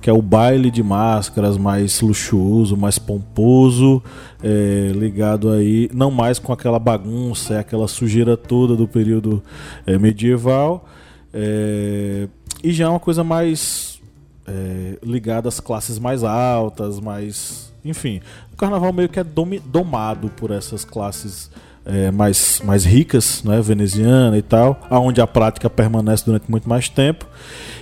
que 0.00 0.08
é 0.08 0.12
o 0.12 0.22
baile 0.22 0.70
de 0.70 0.82
máscaras 0.82 1.56
mais 1.56 2.00
luxuoso, 2.00 2.76
mais 2.76 2.98
pomposo, 2.98 4.02
é, 4.42 4.92
ligado 4.94 5.50
aí 5.50 5.90
não 5.92 6.10
mais 6.10 6.38
com 6.38 6.52
aquela 6.52 6.78
bagunça, 6.78 7.54
é 7.54 7.58
aquela 7.58 7.88
sujeira 7.88 8.36
toda 8.36 8.76
do 8.76 8.86
período 8.86 9.42
é, 9.86 9.98
medieval, 9.98 10.86
é, 11.32 12.28
e 12.62 12.72
já 12.72 12.84
é 12.84 12.88
uma 12.88 13.00
coisa 13.00 13.24
mais 13.24 14.00
é, 14.46 14.98
ligada 15.02 15.48
às 15.48 15.60
classes 15.60 15.98
mais 15.98 16.22
altas, 16.22 17.00
mais, 17.00 17.72
enfim, 17.84 18.20
o 18.52 18.56
carnaval 18.56 18.92
meio 18.92 19.08
que 19.08 19.20
é 19.20 19.24
domado 19.24 20.28
por 20.30 20.50
essas 20.50 20.84
classes 20.84 21.50
é, 21.88 22.10
mais, 22.10 22.60
mais 22.62 22.84
ricas, 22.84 23.42
né, 23.42 23.60
veneziana 23.62 24.36
e 24.36 24.42
tal, 24.42 24.78
aonde 24.90 25.22
a 25.22 25.26
prática 25.26 25.70
permanece 25.70 26.24
durante 26.24 26.50
muito 26.50 26.68
mais 26.68 26.88
tempo, 26.88 27.26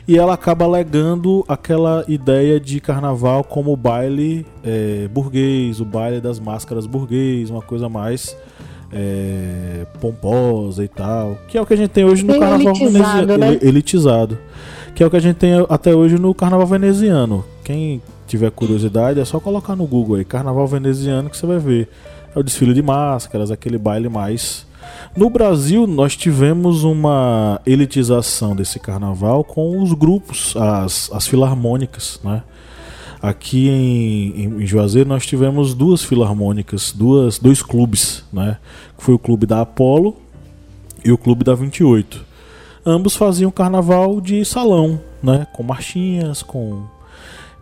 e 0.06 0.16
ela 0.16 0.34
acaba 0.34 0.64
alegando 0.64 1.44
aquela 1.48 2.04
ideia 2.06 2.60
de 2.60 2.80
carnaval 2.80 3.42
como 3.42 3.72
o 3.72 3.76
baile 3.76 4.46
é, 4.62 5.08
burguês, 5.08 5.80
o 5.80 5.84
baile 5.84 6.20
das 6.20 6.38
máscaras 6.38 6.86
burguês, 6.86 7.50
uma 7.50 7.62
coisa 7.62 7.88
mais 7.88 8.36
é, 8.92 9.84
pomposa 10.00 10.84
e 10.84 10.88
tal, 10.88 11.36
que 11.48 11.58
é 11.58 11.60
o 11.60 11.66
que 11.66 11.74
a 11.74 11.76
gente 11.76 11.90
tem 11.90 12.04
hoje 12.04 12.24
no 12.24 12.32
Bem 12.32 12.40
carnaval 12.40 12.76
elitizado, 12.76 13.26
veneziano, 13.26 13.38
né? 13.38 13.58
elitizado, 13.60 14.38
que 14.94 15.02
é 15.02 15.06
o 15.06 15.10
que 15.10 15.16
a 15.16 15.20
gente 15.20 15.36
tem 15.36 15.52
até 15.68 15.92
hoje 15.92 16.16
no 16.16 16.32
carnaval 16.32 16.68
veneziano. 16.68 17.44
Quem 17.64 18.00
tiver 18.28 18.52
curiosidade 18.52 19.18
é 19.18 19.24
só 19.24 19.40
colocar 19.40 19.74
no 19.74 19.86
Google 19.86 20.16
aí, 20.16 20.24
carnaval 20.24 20.66
veneziano 20.68 21.28
que 21.28 21.36
você 21.36 21.46
vai 21.46 21.58
ver 21.58 21.88
é 22.36 22.38
o 22.38 22.42
desfile 22.42 22.74
de 22.74 22.82
máscaras, 22.82 23.50
aquele 23.50 23.78
baile 23.78 24.10
mais. 24.10 24.66
No 25.16 25.30
Brasil, 25.30 25.86
nós 25.86 26.14
tivemos 26.14 26.84
uma 26.84 27.60
elitização 27.64 28.54
desse 28.54 28.78
carnaval 28.78 29.42
com 29.42 29.82
os 29.82 29.94
grupos, 29.94 30.54
as, 30.54 31.10
as 31.12 31.26
filarmônicas, 31.26 32.20
né? 32.22 32.42
Aqui 33.22 33.70
em, 33.70 34.60
em 34.60 34.66
Juazeiro 34.66 35.08
nós 35.08 35.24
tivemos 35.24 35.72
duas 35.72 36.04
filarmônicas, 36.04 36.92
duas, 36.94 37.38
dois 37.38 37.62
clubes, 37.62 38.22
né? 38.30 38.58
Foi 38.98 39.14
o 39.14 39.18
clube 39.18 39.46
da 39.46 39.62
Apolo 39.62 40.16
e 41.02 41.10
o 41.10 41.16
clube 41.16 41.42
da 41.42 41.54
28. 41.54 42.22
Ambos 42.84 43.16
faziam 43.16 43.50
carnaval 43.50 44.20
de 44.20 44.44
salão, 44.44 45.00
né? 45.22 45.46
Com 45.54 45.62
marchinhas, 45.62 46.42
com 46.42 46.84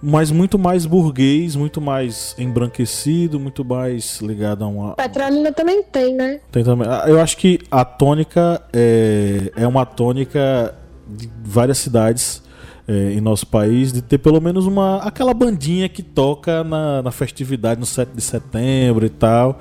mas 0.07 0.31
muito 0.31 0.59
mais 0.59 0.85
burguês, 0.85 1.57
muito 1.57 1.81
mais 1.81 2.35
embranquecido, 2.39 3.41
muito 3.41 3.65
mais 3.65 4.21
ligado 4.21 4.63
a 4.63 4.67
uma. 4.67 4.95
Petrolina 4.95 5.51
também 5.51 5.83
tem, 5.83 6.15
né? 6.15 6.41
Tem 6.53 6.63
também. 6.63 6.87
Ah, 6.87 7.05
Eu 7.07 7.19
acho 7.19 7.39
que 7.39 7.59
a 7.71 7.87
tônica 7.87 8.61
é, 8.71 9.51
é 9.57 9.67
uma 9.67 9.87
tônica 9.87 10.75
de 11.09 11.31
várias 11.43 11.79
cidades 11.79 12.43
é, 12.87 13.13
em 13.13 13.21
nosso 13.21 13.47
país 13.47 13.95
de 13.95 14.03
ter 14.03 14.19
pelo 14.19 14.41
menos 14.43 14.67
uma 14.67 14.99
aquela 14.99 15.33
bandinha 15.33 15.89
que 15.89 16.03
toca 16.03 16.63
na, 16.63 17.01
na 17.01 17.11
festividade 17.11 17.81
no 17.81 17.87
7 17.87 18.11
de 18.15 18.21
setembro 18.21 19.07
e 19.07 19.11
tal. 19.11 19.59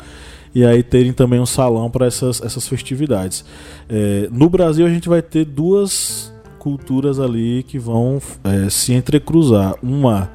E 0.54 0.66
aí 0.66 0.84
terem 0.84 1.14
também 1.14 1.40
um 1.40 1.46
salão 1.46 1.90
para 1.90 2.06
essas, 2.06 2.42
essas 2.42 2.68
festividades. 2.68 3.46
É, 3.90 4.28
no 4.30 4.50
Brasil 4.50 4.86
a 4.86 4.90
gente 4.90 5.08
vai 5.08 5.22
ter 5.22 5.46
duas 5.46 6.33
culturas 6.64 7.20
ali 7.20 7.62
que 7.64 7.78
vão 7.78 8.22
é, 8.46 8.70
se 8.70 8.94
entrecruzar. 8.94 9.76
Uma 9.84 10.30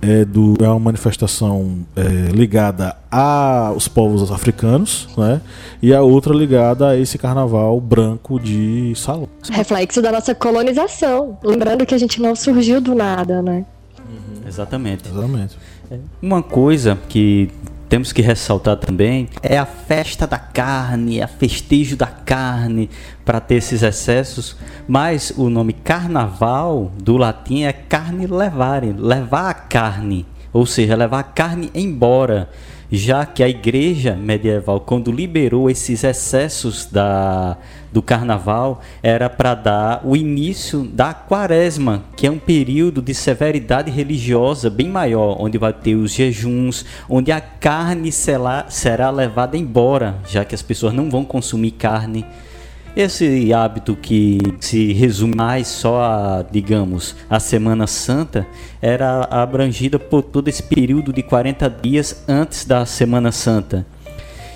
é, 0.00 0.24
do, 0.24 0.54
é 0.58 0.68
uma 0.68 0.78
manifestação 0.78 1.80
é, 1.94 2.32
ligada 2.32 2.96
aos 3.10 3.86
povos 3.86 4.30
africanos, 4.32 5.06
né? 5.18 5.42
E 5.82 5.92
a 5.92 6.00
outra 6.00 6.34
ligada 6.34 6.88
a 6.88 6.96
esse 6.96 7.18
carnaval 7.18 7.78
branco 7.78 8.40
de 8.40 8.94
salão. 8.96 9.28
Reflexo 9.50 10.00
da 10.00 10.10
nossa 10.10 10.34
colonização. 10.34 11.38
Lembrando 11.44 11.84
que 11.84 11.94
a 11.94 11.98
gente 11.98 12.22
não 12.22 12.34
surgiu 12.34 12.80
do 12.80 12.94
nada, 12.94 13.42
né? 13.42 13.66
Exatamente. 14.46 15.08
Exatamente. 15.08 15.56
Uma 16.22 16.42
coisa 16.42 16.98
que 17.08 17.50
temos 17.88 18.12
que 18.12 18.22
ressaltar 18.22 18.76
também 18.76 19.28
é 19.42 19.56
a 19.56 19.66
festa 19.66 20.26
da 20.26 20.38
carne, 20.38 21.22
a 21.22 21.28
festejo 21.28 21.96
da 21.96 22.06
carne 22.06 22.90
para 23.24 23.40
ter 23.40 23.56
esses 23.56 23.82
excessos, 23.82 24.56
mas 24.88 25.32
o 25.36 25.48
nome 25.48 25.72
carnaval 25.72 26.92
do 27.02 27.16
latim 27.16 27.62
é 27.62 27.72
carne 27.72 28.26
levare, 28.26 28.92
levar 28.92 29.50
a 29.50 29.54
carne. 29.54 30.26
Ou 30.52 30.66
seja, 30.66 30.96
levar 30.96 31.20
a 31.20 31.22
carne 31.22 31.70
embora, 31.74 32.48
já 32.90 33.26
que 33.26 33.42
a 33.42 33.48
igreja 33.48 34.14
medieval, 34.14 34.80
quando 34.80 35.10
liberou 35.10 35.68
esses 35.68 36.04
excessos 36.04 36.86
da, 36.86 37.56
do 37.92 38.00
carnaval, 38.00 38.80
era 39.02 39.28
para 39.28 39.54
dar 39.54 40.00
o 40.04 40.16
início 40.16 40.84
da 40.84 41.12
quaresma, 41.12 42.04
que 42.16 42.26
é 42.26 42.30
um 42.30 42.38
período 42.38 43.02
de 43.02 43.12
severidade 43.12 43.90
religiosa 43.90 44.70
bem 44.70 44.88
maior, 44.88 45.36
onde 45.40 45.58
vai 45.58 45.72
ter 45.72 45.94
os 45.96 46.12
jejuns, 46.12 46.84
onde 47.08 47.32
a 47.32 47.40
carne 47.40 48.12
será, 48.12 48.66
será 48.68 49.10
levada 49.10 49.56
embora, 49.56 50.18
já 50.28 50.44
que 50.44 50.54
as 50.54 50.62
pessoas 50.62 50.94
não 50.94 51.10
vão 51.10 51.24
consumir 51.24 51.72
carne. 51.72 52.24
Esse 52.96 53.52
hábito 53.52 53.94
que 53.94 54.38
se 54.58 54.94
resume 54.94 55.34
mais 55.36 55.68
só 55.68 56.00
a, 56.00 56.46
digamos, 56.50 57.14
a 57.28 57.38
Semana 57.38 57.86
Santa, 57.86 58.46
era 58.80 59.24
abrangida 59.24 59.98
por 59.98 60.22
todo 60.22 60.48
esse 60.48 60.62
período 60.62 61.12
de 61.12 61.22
40 61.22 61.68
dias 61.68 62.24
antes 62.26 62.64
da 62.64 62.86
Semana 62.86 63.30
Santa. 63.30 63.86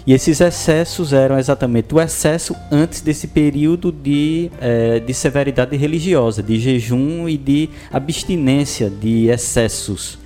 E 0.07 0.15
esses 0.15 0.41
excessos 0.41 1.13
eram 1.13 1.39
exatamente 1.39 1.95
o 1.95 2.01
excesso 2.01 2.57
antes 2.73 3.03
desse 3.03 3.29
período 3.29 3.93
de, 3.93 4.51
é, 4.59 5.01
de 5.01 5.13
severidade 5.13 5.77
religiosa, 5.77 6.43
de 6.43 6.59
jejum 6.59 7.29
e 7.29 7.37
de 7.37 7.69
abstinência 7.93 8.89
de 8.89 9.29
excessos. 9.29 10.19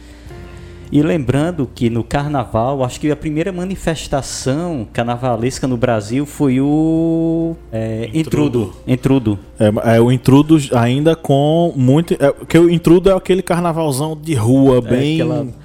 E 0.94 1.02
lembrando 1.02 1.68
que 1.74 1.90
no 1.90 2.04
carnaval, 2.04 2.84
acho 2.84 3.00
que 3.00 3.10
a 3.10 3.16
primeira 3.16 3.50
manifestação 3.50 4.86
carnavalesca 4.92 5.66
no 5.66 5.76
Brasil 5.76 6.24
foi 6.24 6.60
o 6.60 7.56
é, 7.72 8.08
intrudo. 8.14 8.72
Intrudo. 8.86 9.36
É, 9.58 9.96
é, 9.96 10.00
o 10.00 10.12
intrudo 10.12 10.56
ainda 10.72 11.16
com 11.16 11.72
muito. 11.74 12.14
É, 12.14 12.32
que 12.46 12.56
o 12.56 12.70
intrudo 12.70 13.10
é 13.10 13.12
aquele 13.12 13.42
carnavalzão 13.42 14.16
de 14.16 14.34
rua, 14.34 14.78
é, 14.78 14.80
bem. 14.80 15.20
Aquela 15.20 15.63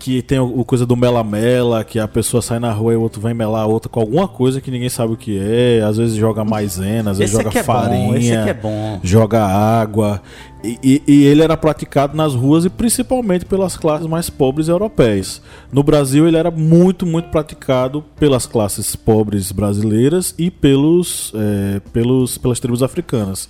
que 0.00 0.22
tem 0.22 0.38
o, 0.38 0.60
o, 0.60 0.64
coisa 0.64 0.86
do 0.86 0.96
mela-mela, 0.96 1.84
que 1.84 1.98
a 1.98 2.08
pessoa 2.08 2.40
sai 2.40 2.58
na 2.58 2.72
rua 2.72 2.94
e 2.94 2.96
o 2.96 3.02
outro 3.02 3.20
vem 3.20 3.34
melar 3.34 3.64
a 3.64 3.66
outra 3.66 3.90
com 3.90 4.00
alguma 4.00 4.26
coisa 4.26 4.58
que 4.58 4.70
ninguém 4.70 4.88
sabe 4.88 5.12
o 5.12 5.16
que 5.16 5.38
é. 5.38 5.82
Às 5.82 5.98
vezes 5.98 6.16
joga 6.16 6.42
maisena, 6.42 7.10
às 7.10 7.18
vezes 7.18 7.34
esse 7.34 7.44
joga 7.44 7.58
é 7.58 7.62
farinha, 7.62 8.40
é 8.48 9.00
joga 9.02 9.44
água. 9.44 10.22
E, 10.64 10.78
e, 10.82 11.02
e, 11.06 11.24
ele 11.24 11.42
era 11.42 11.56
praticado 11.56 12.16
nas 12.16 12.34
ruas 12.34 12.64
e 12.64 12.70
principalmente 12.70 13.44
pelas 13.44 13.76
classes 13.76 14.06
mais 14.06 14.30
pobres 14.30 14.68
europeias. 14.68 15.40
No 15.70 15.82
Brasil, 15.82 16.26
ele 16.26 16.36
era 16.36 16.50
muito, 16.50 17.06
muito 17.06 17.28
praticado 17.28 18.04
pelas 18.18 18.46
classes 18.46 18.96
pobres 18.96 19.52
brasileiras 19.52 20.34
e 20.38 20.50
pelos, 20.50 21.32
é, 21.34 21.80
pelos, 21.92 22.38
pelas 22.38 22.58
tribos 22.58 22.82
africanas. 22.82 23.48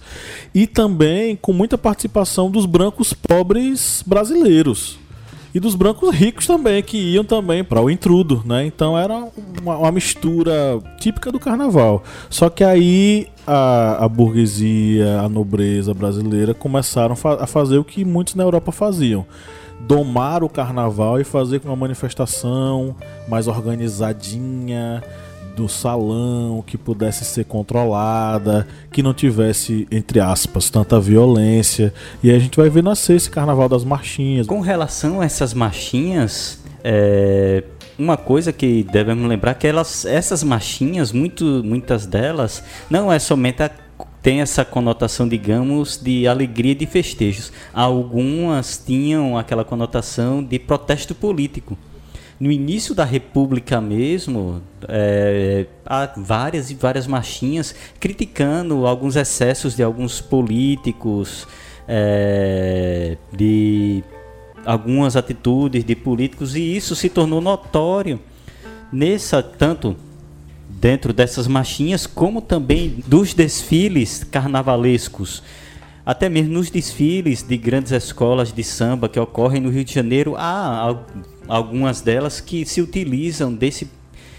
E 0.52 0.66
também 0.66 1.36
com 1.36 1.52
muita 1.52 1.78
participação 1.78 2.50
dos 2.50 2.66
brancos 2.66 3.12
pobres 3.12 4.04
brasileiros 4.06 4.98
e 5.54 5.58
dos 5.58 5.74
brancos 5.74 6.14
ricos 6.14 6.46
também, 6.46 6.82
que 6.82 6.96
iam 6.96 7.24
também 7.24 7.64
para 7.64 7.80
o 7.80 7.90
intrudo, 7.90 8.42
né? 8.44 8.64
Então 8.66 8.96
era 8.96 9.28
uma, 9.60 9.78
uma, 9.78 9.92
mistura 9.92 10.78
típica 10.98 11.32
do 11.32 11.40
carnaval. 11.40 12.02
Só 12.28 12.48
que 12.48 12.62
aí 12.62 13.28
a, 13.46 14.04
a 14.04 14.08
burguesia, 14.08 15.20
a 15.20 15.28
nobreza 15.28 15.92
brasileira 15.92 16.54
começaram 16.54 17.16
a 17.24 17.46
fazer 17.46 17.78
o 17.78 17.84
que 17.84 18.04
muitos 18.04 18.34
na 18.34 18.44
Europa 18.44 18.70
faziam 18.70 19.26
domar 19.80 20.44
o 20.44 20.48
carnaval 20.48 21.18
e 21.18 21.24
fazer 21.24 21.60
uma 21.64 21.74
manifestação 21.74 22.94
mais 23.26 23.48
organizadinha, 23.48 25.02
do 25.56 25.68
salão, 25.68 26.62
que 26.66 26.78
pudesse 26.78 27.24
ser 27.24 27.44
controlada, 27.44 28.66
que 28.92 29.02
não 29.02 29.12
tivesse, 29.12 29.86
entre 29.90 30.20
aspas, 30.20 30.70
tanta 30.70 30.98
violência. 31.00 31.92
E 32.22 32.30
aí 32.30 32.36
a 32.36 32.38
gente 32.38 32.56
vai 32.56 32.70
ver 32.70 32.82
nascer 32.82 33.16
esse 33.16 33.30
carnaval 33.30 33.68
das 33.68 33.84
marchinhas. 33.84 34.46
Com 34.46 34.60
relação 34.60 35.20
a 35.20 35.24
essas 35.24 35.52
marchinhas, 35.52 36.58
é, 36.82 37.64
uma 37.98 38.16
coisa 38.16 38.52
que 38.52 38.82
devemos 38.84 39.28
lembrar 39.28 39.54
que 39.54 39.66
elas, 39.66 40.04
essas 40.04 40.42
marchinhas, 40.42 41.12
muito, 41.12 41.44
muitas 41.64 42.06
delas, 42.06 42.62
não 42.88 43.12
é 43.12 43.18
somente 43.18 43.62
a 43.62 43.70
tem 44.22 44.40
essa 44.42 44.64
conotação, 44.64 45.26
digamos, 45.26 45.96
de 45.96 46.26
alegria 46.26 46.74
de 46.74 46.86
festejos. 46.86 47.50
Algumas 47.72 48.76
tinham 48.76 49.38
aquela 49.38 49.64
conotação 49.64 50.44
de 50.44 50.58
protesto 50.58 51.14
político 51.14 51.76
no 52.40 52.50
início 52.50 52.94
da 52.94 53.04
República 53.04 53.82
mesmo, 53.82 54.62
é, 54.88 55.66
há 55.84 56.10
várias 56.16 56.70
e 56.70 56.74
várias 56.74 57.06
marchinhas 57.06 57.74
criticando 58.00 58.86
alguns 58.86 59.14
excessos 59.14 59.76
de 59.76 59.82
alguns 59.82 60.22
políticos, 60.22 61.46
é, 61.86 63.18
de 63.30 64.02
algumas 64.64 65.16
atitudes 65.16 65.84
de 65.84 65.94
políticos, 65.94 66.56
e 66.56 66.74
isso 66.74 66.96
se 66.96 67.10
tornou 67.10 67.42
notório 67.42 68.18
nessa 68.90 69.42
tanto 69.42 69.94
dentro 70.66 71.12
dessas 71.12 71.46
marchinhas 71.46 72.06
como 72.06 72.40
também 72.40 73.04
dos 73.06 73.34
desfiles 73.34 74.24
carnavalescos. 74.24 75.42
Até 76.06 76.30
mesmo 76.30 76.54
nos 76.54 76.70
desfiles 76.70 77.42
de 77.42 77.58
grandes 77.58 77.92
escolas 77.92 78.50
de 78.50 78.64
samba 78.64 79.10
que 79.10 79.20
ocorrem 79.20 79.60
no 79.60 79.68
Rio 79.68 79.84
de 79.84 79.92
Janeiro, 79.92 80.34
há 80.38 81.04
algumas 81.50 82.00
delas 82.00 82.40
que 82.40 82.64
se 82.64 82.80
utilizam 82.80 83.52
desse 83.52 83.90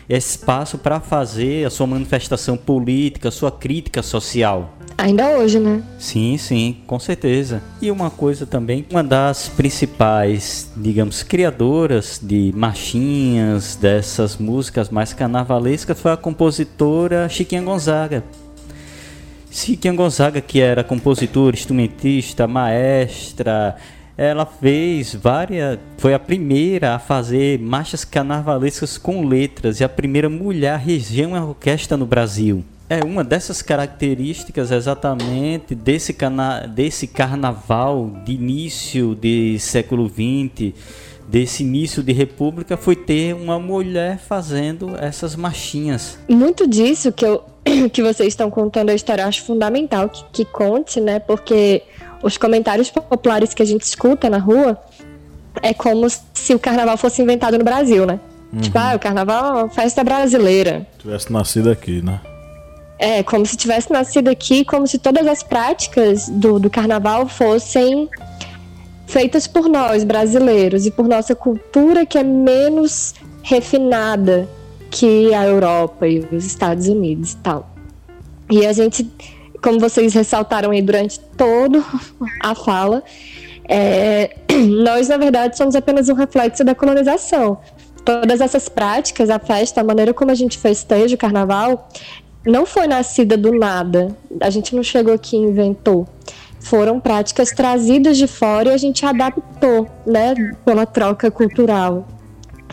espaço 0.08 0.78
para 0.78 1.00
fazer 1.00 1.65
a 1.65 1.69
sua 1.69 1.86
manifestação 1.86 2.58
política, 2.58 3.28
a 3.30 3.32
sua 3.32 3.52
crítica 3.52 4.02
social. 4.02 4.78
Ainda 4.97 5.30
hoje, 5.38 5.60
né? 5.60 5.84
Sim, 5.97 6.38
sim, 6.38 6.78
com 6.86 7.00
certeza. 7.00 7.62
E 7.82 7.89
uma 7.89 8.10
coisa 8.10 8.45
também, 8.45 8.86
uma 8.89 9.04
das 9.04 9.50
principais, 9.50 10.71
digamos, 10.76 11.24
criadoras 11.24 12.19
de 12.21 12.54
marchinhas, 12.56 13.76
dessas 13.76 14.38
músicas 14.38 14.89
mais 14.89 15.12
carnavalescas, 15.12 16.00
foi 16.00 16.12
a 16.12 16.17
compositora 16.17 17.28
Chiquinha 17.28 17.62
Gonzaga. 17.62 18.24
Chiquinha 19.50 19.93
Gonzaga, 19.93 20.39
que 20.39 20.62
era 20.62 20.84
compositora, 20.84 21.56
instrumentista, 21.56 22.47
maestra, 22.47 23.76
ela 24.17 24.45
fez 24.45 25.15
várias. 25.15 25.80
Foi 25.97 26.13
a 26.13 26.19
primeira 26.19 26.95
a 26.95 27.00
fazer 27.00 27.60
marchas 27.60 28.04
carnavalescas 28.04 28.97
com 28.97 29.26
letras 29.26 29.80
e 29.80 29.84
a 29.84 29.89
primeira 29.89 30.30
mulher 30.30 30.74
a 30.74 30.78
reger 30.78 31.28
uma 31.28 31.45
orquestra 31.45 31.97
no 31.97 32.06
Brasil. 32.06 32.63
É 32.89 33.06
uma 33.06 33.24
dessas 33.24 33.62
características 33.62 34.69
exatamente 34.69 35.74
desse, 35.74 36.13
cana 36.13 36.67
desse 36.67 37.08
carnaval 37.08 38.12
de 38.26 38.34
início 38.34 39.15
de 39.15 39.58
século 39.60 40.10
XX, 40.10 40.74
desse 41.26 41.63
início 41.63 42.04
de 42.04 42.12
república, 42.12 42.76
foi 42.76 42.97
ter 42.97 43.34
uma 43.34 43.58
mulher 43.58 44.19
fazendo 44.19 44.93
essas 44.97 45.38
marchinhas. 45.38 46.19
Muito 46.28 46.67
disso 46.67 47.13
que, 47.13 47.26
eu, 47.26 47.41
que 47.93 48.04
vocês 48.04 48.28
estão 48.28 48.52
contando 48.52 48.89
a 48.89 48.93
história, 48.93 49.21
eu 49.21 49.28
acho 49.30 49.43
fundamental 49.43 50.10
que, 50.10 50.26
que 50.34 50.43
conte, 50.43 51.00
né? 51.00 51.17
Porque 51.17 51.84
os 52.22 52.38
comentários 52.38 52.90
populares 52.90 53.54
que 53.54 53.62
a 53.62 53.66
gente 53.66 53.82
escuta 53.82 54.30
na 54.30 54.38
rua 54.38 54.78
é 55.62 55.74
como 55.74 56.08
se 56.34 56.54
o 56.54 56.60
carnaval 56.60 56.98
fosse 56.98 57.22
inventado 57.22 57.58
no 57.58 57.64
Brasil, 57.64 58.06
né? 58.06 58.20
Uhum. 58.54 58.60
Tipo, 58.60 58.78
ah, 58.78 58.94
o 58.96 59.00
carnaval 59.00 59.46
é 59.46 59.64
uma 59.64 59.70
festa 59.70 60.04
brasileira. 60.04 60.88
Tivesse 61.00 61.32
nascido 61.32 61.70
aqui, 61.70 62.02
né? 62.02 62.20
É, 63.00 63.24
como 63.24 63.46
se 63.46 63.58
tivesse 63.58 63.92
nascido 63.92 64.30
aqui, 64.30 64.64
como 64.64 64.86
se 64.86 65.00
todas 65.00 65.26
as 65.26 65.42
práticas 65.42 66.30
do, 66.30 66.60
do 66.60 66.70
carnaval 66.70 67.28
fossem 67.28 68.08
feitas 69.08 69.48
por 69.48 69.68
nós, 69.68 70.04
brasileiros, 70.04 70.86
e 70.86 70.92
por 70.92 71.08
nossa 71.08 71.34
cultura 71.34 72.06
que 72.06 72.18
é 72.18 72.24
menos 72.24 73.16
refinada 73.42 74.48
que 74.90 75.34
a 75.34 75.46
Europa 75.46 76.08
e 76.08 76.20
os 76.20 76.46
Estados 76.46 76.88
Unidos 76.88 77.34
e 77.34 77.38
tal. 77.38 77.70
E 78.50 78.66
a 78.66 78.74
gente 78.74 79.10
como 79.62 79.80
vocês 79.80 80.13
ressaltaram 80.13 80.71
aí 80.71 80.82
durante 80.82 81.19
todo 81.19 81.86
a 82.41 82.56
fala, 82.56 83.04
é, 83.67 84.36
nós, 84.84 85.08
na 85.08 85.17
verdade, 85.17 85.56
somos 85.58 85.76
apenas 85.76 86.10
um 86.10 86.13
reflexo 86.13 86.63
da 86.63 86.76
colonização. 86.76 87.60
Todas 88.04 88.41
essas 88.41 88.67
práticas, 88.67 89.30
a 89.30 89.38
festa, 89.38 89.82
a 89.82 89.84
maneira 89.84 90.13
como 90.13 90.32
a 90.32 90.36
gente 90.36 90.58
festeja 90.58 91.15
o 91.15 91.17
carnaval, 91.17 91.88
não 92.45 92.65
foi 92.65 92.88
nascida 92.88 93.38
do 93.38 93.52
nada. 93.52 94.15
A 94.39 94.50
gente 94.50 94.76
não 94.76 94.82
chegou 94.82 95.13
aqui 95.13 95.36
e 95.36 95.39
inventou. 95.39 96.08
Foram 96.60 97.00
práticas 97.00 97.52
trazidas 97.52 98.17
de 98.17 98.28
fora 98.28 98.71
e 98.71 98.74
a 98.74 98.78
gente 98.78 99.06
adaptou, 99.06 99.88
né, 100.06 100.34
pela 100.65 100.86
troca 100.86 101.30
cultural. 101.30 102.08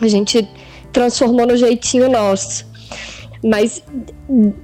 A 0.00 0.08
gente 0.08 0.48
transformou 0.92 1.46
no 1.46 1.56
jeitinho 1.56 2.10
nosso. 2.10 2.66
Mas 3.44 3.82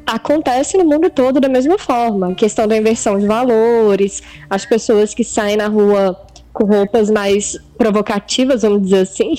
acontece 0.07 0.77
no 0.77 0.85
mundo 0.85 1.09
todo 1.11 1.41
da 1.41 1.49
mesma 1.49 1.79
forma. 1.79 2.31
A 2.31 2.35
questão 2.35 2.67
da 2.67 2.77
inversão 2.77 3.19
de 3.19 3.27
valores, 3.27 4.23
as 4.51 4.65
pessoas 4.67 5.15
que 5.15 5.23
saem 5.25 5.57
na 5.57 5.69
rua 5.69 6.21
com 6.53 6.65
roupas 6.65 7.11
mais 7.11 7.57
provocativas, 7.79 8.63
vamos 8.63 8.83
dizer 8.83 9.01
assim. 9.01 9.35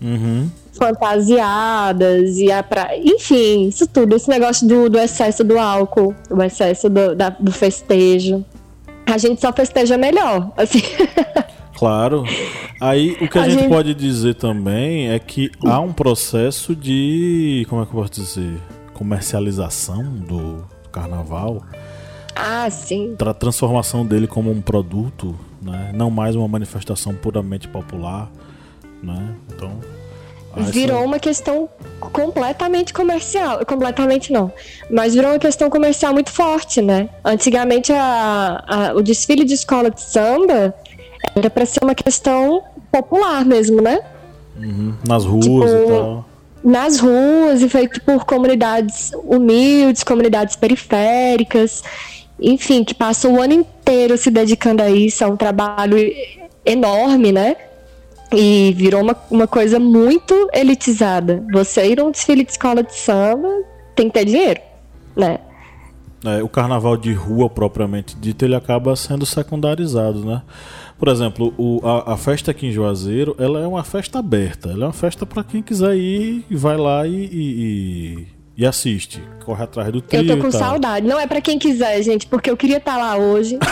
Uhum. 0.00 0.50
Fantasiadas 0.72 2.38
e 2.38 2.50
a 2.52 2.62
pra... 2.62 2.96
enfim, 2.98 3.68
isso 3.68 3.86
tudo, 3.86 4.14
esse 4.14 4.28
negócio 4.28 4.66
do, 4.68 4.90
do 4.90 4.98
excesso 4.98 5.42
do 5.42 5.58
álcool, 5.58 6.14
o 6.30 6.42
excesso 6.42 6.88
do, 6.90 7.14
da, 7.14 7.30
do 7.30 7.50
festejo. 7.50 8.44
A 9.06 9.18
gente 9.18 9.40
só 9.40 9.52
festeja 9.52 9.96
melhor, 9.96 10.52
assim. 10.56 10.82
Claro. 11.78 12.24
Aí 12.80 13.18
o 13.20 13.28
que 13.28 13.38
a, 13.38 13.42
A 13.42 13.48
gente, 13.50 13.60
gente- 13.60 13.68
pode 13.68 13.92
dizer 13.92 14.34
também 14.36 15.10
é 15.10 15.18
que 15.18 15.50
há 15.62 15.78
um 15.78 15.92
processo 15.92 16.74
de. 16.74 17.66
Como 17.68 17.82
é 17.82 17.84
que 17.84 17.92
eu 17.94 18.00
posso 18.00 18.12
dizer? 18.12 18.56
Comercialização 18.96 20.02
do 20.04 20.64
carnaval. 20.90 21.62
Ah, 22.34 22.68
sim. 22.70 23.14
Tra 23.16 23.34
transformação 23.34 24.06
dele 24.06 24.26
como 24.26 24.50
um 24.50 24.60
produto, 24.62 25.34
né? 25.60 25.90
Não 25.94 26.10
mais 26.10 26.34
uma 26.34 26.48
manifestação 26.48 27.14
puramente 27.14 27.68
popular, 27.68 28.30
né? 29.02 29.34
Então. 29.52 29.80
Virou 30.72 31.04
uma 31.04 31.18
questão 31.18 31.68
completamente 32.00 32.94
comercial. 32.94 33.64
Completamente 33.66 34.32
não. 34.32 34.50
Mas 34.90 35.12
virou 35.14 35.32
uma 35.32 35.38
questão 35.38 35.68
comercial 35.68 36.14
muito 36.14 36.30
forte, 36.30 36.80
né? 36.80 37.10
Antigamente 37.22 37.92
a- 37.92 38.64
a- 38.66 38.92
o 38.94 39.02
desfile 39.02 39.44
de 39.44 39.52
escola 39.52 39.90
de 39.90 40.00
samba 40.00 40.74
era 41.34 41.50
para 41.50 41.66
ser 41.66 41.80
uma 41.84 41.94
questão 41.94 42.62
popular 42.90 43.44
mesmo, 43.44 43.82
né? 43.82 44.00
Uhum, 44.56 44.94
nas 45.06 45.26
ruas 45.26 45.44
Tipo, 45.44 45.66
e 45.66 45.86
tal. 45.86 46.24
Nas 46.66 46.98
ruas 46.98 47.62
e 47.62 47.68
feito 47.68 48.02
por 48.02 48.24
comunidades 48.24 49.12
humildes, 49.22 50.02
comunidades 50.02 50.56
periféricas, 50.56 51.84
enfim, 52.40 52.82
que 52.82 52.92
passam 52.92 53.34
o 53.34 53.40
ano 53.40 53.52
inteiro 53.52 54.18
se 54.18 54.32
dedicando 54.32 54.82
a 54.82 54.90
isso, 54.90 55.22
é 55.22 55.28
um 55.28 55.36
trabalho 55.36 55.96
enorme, 56.64 57.30
né? 57.30 57.54
E 58.34 58.74
virou 58.76 59.00
uma, 59.00 59.16
uma 59.30 59.46
coisa 59.46 59.78
muito 59.78 60.50
elitizada. 60.52 61.44
Você 61.52 61.86
ir 61.86 62.00
a 62.00 62.04
um 62.04 62.10
desfile 62.10 62.44
de 62.44 62.50
escola 62.50 62.82
de 62.82 62.96
samba 62.96 63.48
tem 63.94 64.08
que 64.08 64.14
ter 64.14 64.24
dinheiro, 64.24 64.60
né? 65.14 65.38
É, 66.24 66.42
o 66.42 66.48
carnaval 66.48 66.96
de 66.96 67.12
rua 67.12 67.48
propriamente 67.48 68.16
dito, 68.16 68.44
ele 68.44 68.56
acaba 68.56 68.96
sendo 68.96 69.24
secundarizado, 69.24 70.24
né? 70.24 70.42
Por 70.98 71.08
exemplo, 71.08 71.52
o- 71.58 71.80
a, 71.86 72.14
a 72.14 72.16
festa 72.16 72.50
aqui 72.50 72.66
em 72.68 72.72
Juazeiro, 72.72 73.36
ela 73.38 73.60
é 73.60 73.66
uma 73.66 73.84
festa 73.84 74.18
aberta. 74.18 74.70
Ela 74.70 74.84
é 74.84 74.86
uma 74.86 74.92
festa 74.94 75.26
para 75.26 75.44
quem 75.44 75.62
quiser 75.62 75.94
ir, 75.96 76.44
e 76.50 76.56
vai 76.56 76.76
lá 76.76 77.06
e, 77.06 77.14
e, 77.32 78.26
e- 78.56 78.66
assiste. 78.66 79.22
Corre 79.44 79.62
atrás 79.64 79.92
do 79.92 80.00
trio 80.00 80.22
Eu 80.22 80.36
tô 80.36 80.42
com 80.42 80.50
saudade. 80.50 81.06
Não 81.06 81.20
é 81.20 81.26
pra 81.26 81.40
quem 81.42 81.58
quiser, 81.58 82.02
gente, 82.02 82.26
porque 82.26 82.50
eu 82.50 82.56
queria 82.56 82.78
estar 82.78 82.96
lá 82.96 83.16
hoje. 83.18 83.58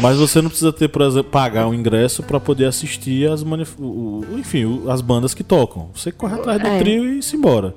Mas 0.00 0.16
você 0.16 0.40
não 0.40 0.48
precisa 0.48 0.72
ter, 0.72 0.88
por 0.88 1.02
exemplo, 1.02 1.30
pagar 1.30 1.66
um 1.68 1.74
ingresso 1.74 2.22
para 2.22 2.38
poder 2.40 2.66
assistir 2.66 3.30
as 3.30 3.42
manif- 3.42 3.76
o- 3.78 4.24
enfim, 4.36 4.82
as 4.88 5.00
bandas 5.00 5.34
que 5.34 5.42
tocam. 5.44 5.90
Você 5.94 6.10
corre 6.12 6.34
atrás 6.36 6.60
do 6.60 6.66
É. 6.66 6.78
trio 6.78 7.04
e 7.12 7.22
se 7.22 7.36
embora. 7.36 7.74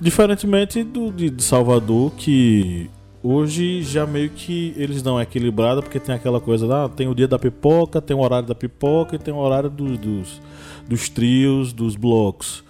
Diferentemente 0.00 0.82
do, 0.84 1.10
de, 1.10 1.30
de 1.30 1.42
Salvador, 1.42 2.12
que 2.16 2.90
hoje 3.26 3.82
já 3.82 4.06
meio 4.06 4.30
que 4.30 4.72
eles 4.76 5.02
dão 5.02 5.20
equilibrada, 5.20 5.82
porque 5.82 5.98
tem 6.00 6.14
aquela 6.14 6.40
coisa, 6.40 6.66
ah, 6.84 6.88
tem 6.88 7.08
o 7.08 7.14
dia 7.14 7.26
da 7.28 7.38
pipoca, 7.38 8.00
tem 8.00 8.16
o 8.16 8.20
horário 8.20 8.46
da 8.48 8.54
pipoca 8.54 9.16
e 9.16 9.18
tem 9.18 9.32
o 9.34 9.38
horário 9.38 9.68
do- 9.70 9.96
dos, 9.96 10.40
dos 10.88 11.08
trios, 11.08 11.72
dos 11.72 11.96
blocos. 11.96 12.64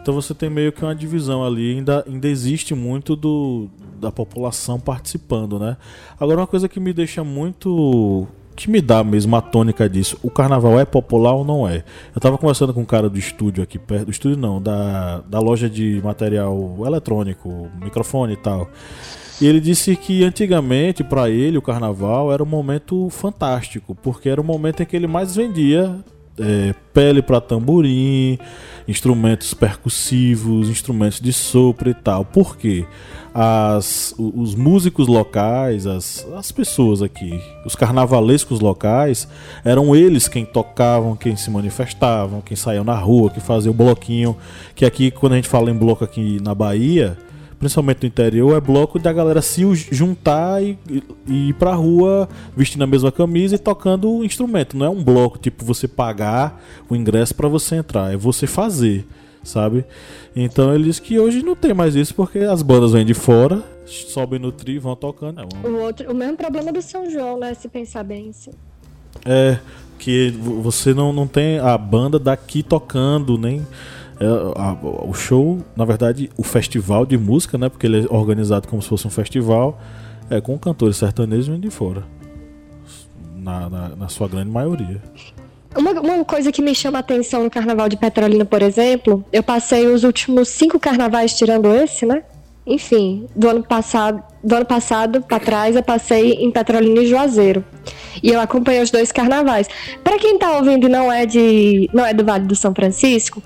Então 0.00 0.12
você 0.14 0.34
tem 0.34 0.50
meio 0.50 0.72
que 0.72 0.84
uma 0.84 0.94
divisão 0.94 1.44
ali, 1.44 1.76
ainda, 1.76 2.04
ainda 2.08 2.26
existe 2.28 2.74
muito 2.74 3.14
do, 3.14 3.68
da 4.00 4.10
população 4.10 4.78
participando, 4.80 5.58
né? 5.58 5.76
Agora 6.18 6.40
uma 6.40 6.46
coisa 6.46 6.68
que 6.68 6.80
me 6.80 6.92
deixa 6.92 7.22
muito. 7.22 8.26
que 8.56 8.68
me 8.68 8.80
dá 8.82 9.02
mesmo 9.04 9.34
a 9.36 9.40
tônica 9.40 9.88
disso, 9.88 10.18
o 10.22 10.28
carnaval 10.28 10.78
é 10.78 10.84
popular 10.84 11.32
ou 11.34 11.44
não 11.44 11.66
é? 11.68 11.84
Eu 12.14 12.20
tava 12.20 12.36
conversando 12.36 12.74
com 12.74 12.80
um 12.80 12.84
cara 12.84 13.08
do 13.08 13.16
estúdio 13.18 13.62
aqui 13.62 13.78
perto, 13.78 14.06
do 14.06 14.10
estúdio 14.10 14.36
não, 14.36 14.60
da, 14.60 15.20
da 15.20 15.38
loja 15.40 15.70
de 15.70 16.00
material 16.02 16.78
eletrônico, 16.84 17.68
microfone 17.80 18.32
e 18.34 18.36
tal. 18.36 18.68
E 19.42 19.46
ele 19.48 19.58
disse 19.58 19.96
que 19.96 20.22
antigamente, 20.22 21.02
para 21.02 21.28
ele, 21.28 21.58
o 21.58 21.62
carnaval 21.62 22.32
era 22.32 22.40
um 22.40 22.46
momento 22.46 23.10
fantástico, 23.10 23.92
porque 23.92 24.28
era 24.28 24.40
o 24.40 24.44
momento 24.44 24.84
em 24.84 24.86
que 24.86 24.94
ele 24.94 25.08
mais 25.08 25.34
vendia 25.34 25.96
é, 26.38 26.72
pele 26.94 27.20
para 27.20 27.40
tamborim, 27.40 28.38
instrumentos 28.86 29.52
percussivos, 29.52 30.68
instrumentos 30.68 31.20
de 31.20 31.32
sopro 31.32 31.90
e 31.90 31.94
tal. 31.94 32.24
Por 32.24 32.56
quê? 32.56 32.86
As, 33.34 34.14
os 34.16 34.54
músicos 34.54 35.08
locais, 35.08 35.88
as, 35.88 36.24
as 36.36 36.52
pessoas 36.52 37.02
aqui, 37.02 37.42
os 37.66 37.74
carnavalescos 37.74 38.60
locais, 38.60 39.26
eram 39.64 39.96
eles 39.96 40.28
quem 40.28 40.44
tocavam, 40.44 41.16
quem 41.16 41.34
se 41.34 41.50
manifestavam, 41.50 42.40
quem 42.42 42.56
saíam 42.56 42.84
na 42.84 42.94
rua, 42.94 43.28
que 43.28 43.40
faziam 43.40 43.74
bloquinho. 43.74 44.36
Que 44.76 44.84
aqui, 44.84 45.10
quando 45.10 45.32
a 45.32 45.36
gente 45.36 45.48
fala 45.48 45.68
em 45.68 45.74
bloco 45.74 46.04
aqui 46.04 46.38
na 46.40 46.54
Bahia, 46.54 47.18
principalmente 47.62 48.02
no 48.02 48.08
interior, 48.08 48.56
é 48.56 48.60
bloco 48.60 48.98
da 48.98 49.12
galera 49.12 49.40
se 49.40 49.62
juntar 49.92 50.60
e, 50.60 50.76
e- 50.90 51.02
ir 51.48 51.54
pra 51.54 51.72
rua 51.74 52.28
vestindo 52.56 52.82
a 52.82 52.86
mesma 52.88 53.12
camisa 53.12 53.54
e 53.54 53.58
tocando 53.58 54.10
o 54.10 54.24
instrumento. 54.24 54.76
Não 54.76 54.84
é 54.86 54.90
um 54.90 55.00
bloco 55.02 55.38
tipo 55.38 55.64
você 55.64 55.86
pagar 55.86 56.60
o 56.90 56.96
ingresso 56.96 57.32
pra 57.36 57.46
você 57.46 57.76
entrar, 57.76 58.12
é 58.12 58.16
você 58.16 58.48
fazer, 58.48 59.06
sabe? 59.44 59.84
Então 60.34 60.74
ele 60.74 60.82
disse 60.82 61.00
que 61.00 61.20
hoje 61.20 61.40
não 61.40 61.54
tem 61.54 61.72
mais 61.72 61.94
isso 61.94 62.16
porque 62.16 62.40
as 62.40 62.62
bandas 62.62 62.90
vêm 62.90 63.06
de 63.06 63.14
fora, 63.14 63.62
sobem 63.86 64.40
no 64.40 64.50
trio 64.50 64.74
e 64.74 64.78
vão 64.80 64.96
tocando. 64.96 65.40
É, 65.40 65.44
uma- 65.44 65.68
O, 65.68 65.82
outro, 65.84 66.10
o 66.10 66.14
mesmo 66.14 66.36
problema 66.36 66.72
do 66.72 66.82
São 66.82 67.08
João, 67.08 67.38
né? 67.38 67.54
Se 67.54 67.68
pensar 67.68 68.02
bem 68.02 68.30
assim. 68.30 68.50
É, 69.24 69.56
que 70.00 70.30
vo- 70.30 70.60
você 70.60 70.92
não, 70.92 71.12
não 71.12 71.28
tem 71.28 71.60
a 71.60 71.78
banda 71.78 72.18
daqui 72.18 72.60
tocando, 72.60 73.38
nem. 73.38 73.64
É, 74.22 75.06
o 75.06 75.12
show, 75.12 75.58
na 75.74 75.84
verdade, 75.84 76.30
o 76.36 76.42
festival 76.42 77.04
de 77.04 77.18
música, 77.18 77.58
né? 77.58 77.68
Porque 77.68 77.86
ele 77.86 78.06
é 78.06 78.14
organizado 78.14 78.68
como 78.68 78.80
se 78.80 78.88
fosse 78.88 79.06
um 79.06 79.10
festival, 79.10 79.80
é 80.30 80.40
com 80.40 80.56
cantores 80.58 80.96
sertanejos 80.96 81.48
vindo 81.48 81.60
de 81.60 81.70
fora. 81.70 82.04
Na, 83.36 83.68
na, 83.68 83.88
na 83.96 84.08
sua 84.08 84.28
grande 84.28 84.50
maioria. 84.50 85.02
Uma, 85.76 85.90
uma 85.92 86.24
coisa 86.24 86.52
que 86.52 86.62
me 86.62 86.74
chama 86.74 86.98
a 86.98 87.00
atenção 87.00 87.42
no 87.42 87.50
Carnaval 87.50 87.88
de 87.88 87.96
Petrolina, 87.96 88.44
por 88.44 88.62
exemplo, 88.62 89.24
eu 89.32 89.42
passei 89.42 89.88
os 89.88 90.04
últimos 90.04 90.48
cinco 90.48 90.78
carnavais 90.78 91.36
tirando 91.36 91.66
esse, 91.74 92.06
né? 92.06 92.22
Enfim, 92.64 93.26
do 93.34 93.48
ano 93.48 93.64
passado, 93.64 94.22
do 94.44 94.54
ano 94.54 94.66
passado 94.66 95.20
para 95.22 95.40
trás, 95.40 95.74
eu 95.74 95.82
passei 95.82 96.34
em 96.34 96.50
Petrolina 96.52 97.00
e 97.00 97.06
Juazeiro. 97.08 97.64
E 98.22 98.28
eu 98.28 98.40
acompanhei 98.40 98.80
os 98.82 98.90
dois 98.90 99.10
carnavais. 99.10 99.66
Para 100.04 100.16
quem 100.18 100.38
tá 100.38 100.56
ouvindo 100.56 100.86
e 100.86 100.88
não 100.88 101.10
é 101.10 101.26
de, 101.26 101.90
não 101.92 102.06
é 102.06 102.14
do 102.14 102.24
Vale 102.24 102.46
do 102.46 102.54
São 102.54 102.72
Francisco, 102.72 103.42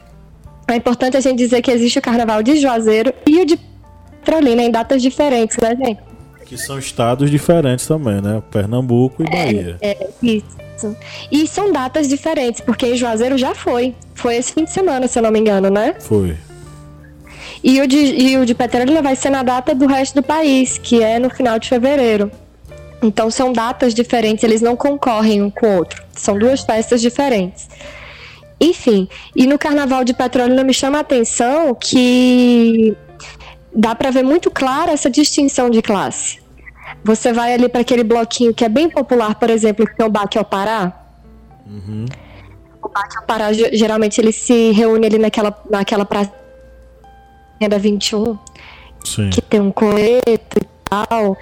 é 0.68 0.76
importante 0.76 1.16
a 1.16 1.20
gente 1.20 1.38
dizer 1.38 1.62
que 1.62 1.70
existe 1.70 1.98
o 1.98 2.02
Carnaval 2.02 2.42
de 2.42 2.57
Juazeiro 2.57 3.12
e 3.26 3.40
o 3.40 3.46
de 3.46 3.59
Petrolina 4.24 4.62
em 4.62 4.70
datas 4.70 5.00
diferentes, 5.00 5.57
né, 5.59 5.76
gente? 5.76 6.00
Que 6.44 6.59
são 6.59 6.79
estados 6.79 7.31
diferentes 7.31 7.87
também, 7.87 8.20
né? 8.20 8.42
Pernambuco 8.50 9.22
e 9.22 9.31
Bahia. 9.31 9.76
É, 9.81 10.09
isso. 10.22 10.96
E 11.31 11.46
são 11.46 11.72
datas 11.72 12.09
diferentes, 12.09 12.61
porque 12.61 12.87
em 12.87 12.96
Juazeiro 12.96 13.38
já 13.38 13.55
foi. 13.55 13.94
Foi 14.14 14.37
esse 14.37 14.52
fim 14.52 14.64
de 14.64 14.72
semana, 14.72 15.09
se 15.09 15.18
eu 15.18 15.22
não 15.22 15.31
me 15.31 15.38
engano, 15.38 15.70
né? 15.70 15.94
Foi. 15.98 16.37
E 17.62 17.81
o 17.81 17.87
de, 17.87 17.96
e 17.96 18.37
o 18.37 18.44
de 18.44 18.55
Petrolina 18.55 19.00
vai 19.02 19.16
ser 19.16 19.31
na 19.31 19.42
data 19.42 19.74
do 19.74 19.87
resto 19.87 20.16
do 20.16 20.22
país, 20.22 20.79
que 20.79 21.02
é 21.02 21.18
no 21.18 21.31
final 21.31 21.59
de 21.59 21.68
fevereiro. 21.68 22.31
Então 23.02 23.31
são 23.31 23.52
datas 23.52 23.94
diferentes, 23.94 24.42
eles 24.44 24.61
não 24.61 24.76
concorrem 24.76 25.42
um 25.42 25.50
com 25.50 25.66
o 25.66 25.76
outro. 25.76 26.02
São 26.12 26.38
duas 26.38 26.62
festas 26.62 27.00
diferentes. 27.00 27.68
Enfim, 28.61 29.09
e 29.35 29.47
no 29.47 29.59
carnaval 29.59 30.03
de 30.05 30.14
Petrolina 30.14 30.64
me 30.64 30.73
chama 30.73 30.99
a 30.99 31.01
atenção 31.03 31.75
que 31.75 32.97
dá 33.75 33.95
pra 33.95 34.11
ver 34.11 34.23
muito 34.25 34.51
clara 34.51 34.92
essa 34.92 35.11
distinção 35.11 35.69
de 35.69 35.83
classe. 35.83 36.38
Você 37.05 37.33
vai 37.33 37.53
ali 37.53 37.69
para 37.69 37.83
aquele 37.83 38.03
bloquinho 38.03 38.55
que 38.55 38.64
é 38.64 38.69
bem 38.69 38.88
popular, 38.88 39.35
por 39.35 39.51
exemplo, 39.51 39.87
que 39.87 40.01
é 40.01 40.05
o 40.05 40.11
Baque 40.11 40.38
ao 40.38 40.45
Pará. 40.45 40.92
Uhum. 41.66 42.07
O 42.83 42.88
Baque 42.88 43.19
ao 43.19 43.25
Pará, 43.25 43.53
ge- 43.53 43.71
geralmente 43.77 44.21
ele 44.21 44.33
se 44.33 44.71
reúne 44.73 45.07
ali 45.07 45.19
naquela, 45.19 45.55
naquela 45.71 46.05
praça 46.07 46.33
da 47.69 47.79
21, 47.79 48.38
Sim. 49.05 49.31
que 49.31 49.40
tem 49.42 49.61
um 49.61 49.71
coreto 49.73 50.59
e 50.61 50.66
tal. 50.88 51.37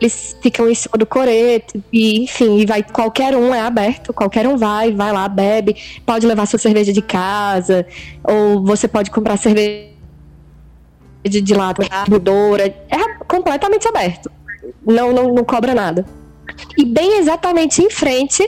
Eles 0.00 0.36
ficam 0.42 0.68
em 0.68 0.74
cima 0.74 0.98
do 0.98 1.06
coreto, 1.06 1.82
e 1.92 2.22
enfim, 2.24 2.58
e 2.58 2.66
vai 2.66 2.82
qualquer 2.82 3.34
um, 3.36 3.54
é 3.54 3.60
aberto, 3.60 4.12
qualquer 4.12 4.46
um 4.46 4.56
vai, 4.56 4.92
vai 4.92 5.12
lá, 5.12 5.28
bebe, 5.28 5.76
pode 6.04 6.26
levar 6.26 6.46
sua 6.46 6.58
cerveja 6.58 6.92
de 6.92 7.02
casa, 7.02 7.86
ou 8.22 8.62
você 8.64 8.86
pode 8.86 9.10
comprar 9.10 9.36
cerveja 9.36 9.90
de, 11.24 11.40
de 11.40 11.54
lata, 11.54 11.82
doura, 12.20 12.66
é 12.66 13.24
completamente 13.26 13.88
aberto. 13.88 14.30
Não, 14.84 15.12
não, 15.12 15.34
não 15.34 15.44
cobra 15.44 15.74
nada. 15.74 16.04
E 16.76 16.84
bem 16.84 17.18
exatamente 17.18 17.82
em 17.82 17.90
frente 17.90 18.46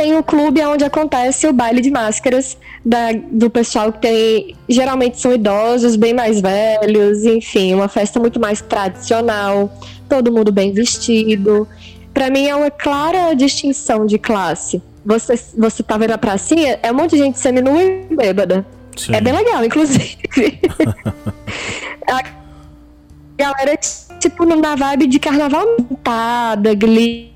tem 0.00 0.16
o 0.16 0.22
clube 0.22 0.64
onde 0.64 0.82
acontece 0.82 1.46
o 1.46 1.52
baile 1.52 1.82
de 1.82 1.90
máscaras 1.90 2.56
da- 2.82 3.12
do 3.30 3.50
pessoal 3.50 3.92
que 3.92 3.98
tem. 4.00 4.56
Geralmente 4.66 5.20
são 5.20 5.30
idosos, 5.30 5.94
bem 5.94 6.14
mais 6.14 6.40
velhos, 6.40 7.26
enfim, 7.26 7.74
uma 7.74 7.86
festa 7.86 8.18
muito 8.18 8.40
mais 8.40 8.62
tradicional, 8.62 9.70
todo 10.08 10.32
mundo 10.32 10.50
bem 10.50 10.72
vestido. 10.72 11.68
Pra 12.14 12.30
mim 12.30 12.46
é 12.46 12.56
uma 12.56 12.70
clara 12.70 13.34
distinção 13.34 14.06
de 14.06 14.16
classe. 14.18 14.82
Você, 15.04 15.38
você 15.54 15.82
tá 15.82 15.98
vendo 15.98 16.12
a 16.12 16.18
pracinha, 16.18 16.80
é 16.82 16.90
um 16.90 16.94
monte 16.94 17.10
de 17.10 17.18
gente 17.18 17.38
seminua 17.38 17.82
e 17.82 18.06
bêbada. 18.16 18.64
Sim. 18.96 19.14
É 19.14 19.20
bem 19.20 19.34
legal, 19.34 19.62
inclusive. 19.62 20.16
a 22.08 22.22
galera, 23.36 23.76
tipo, 24.18 24.46
na 24.46 24.74
vibe 24.74 25.06
de 25.08 25.18
carnaval 25.18 25.66
montada, 25.78 26.72
glitter, 26.72 27.30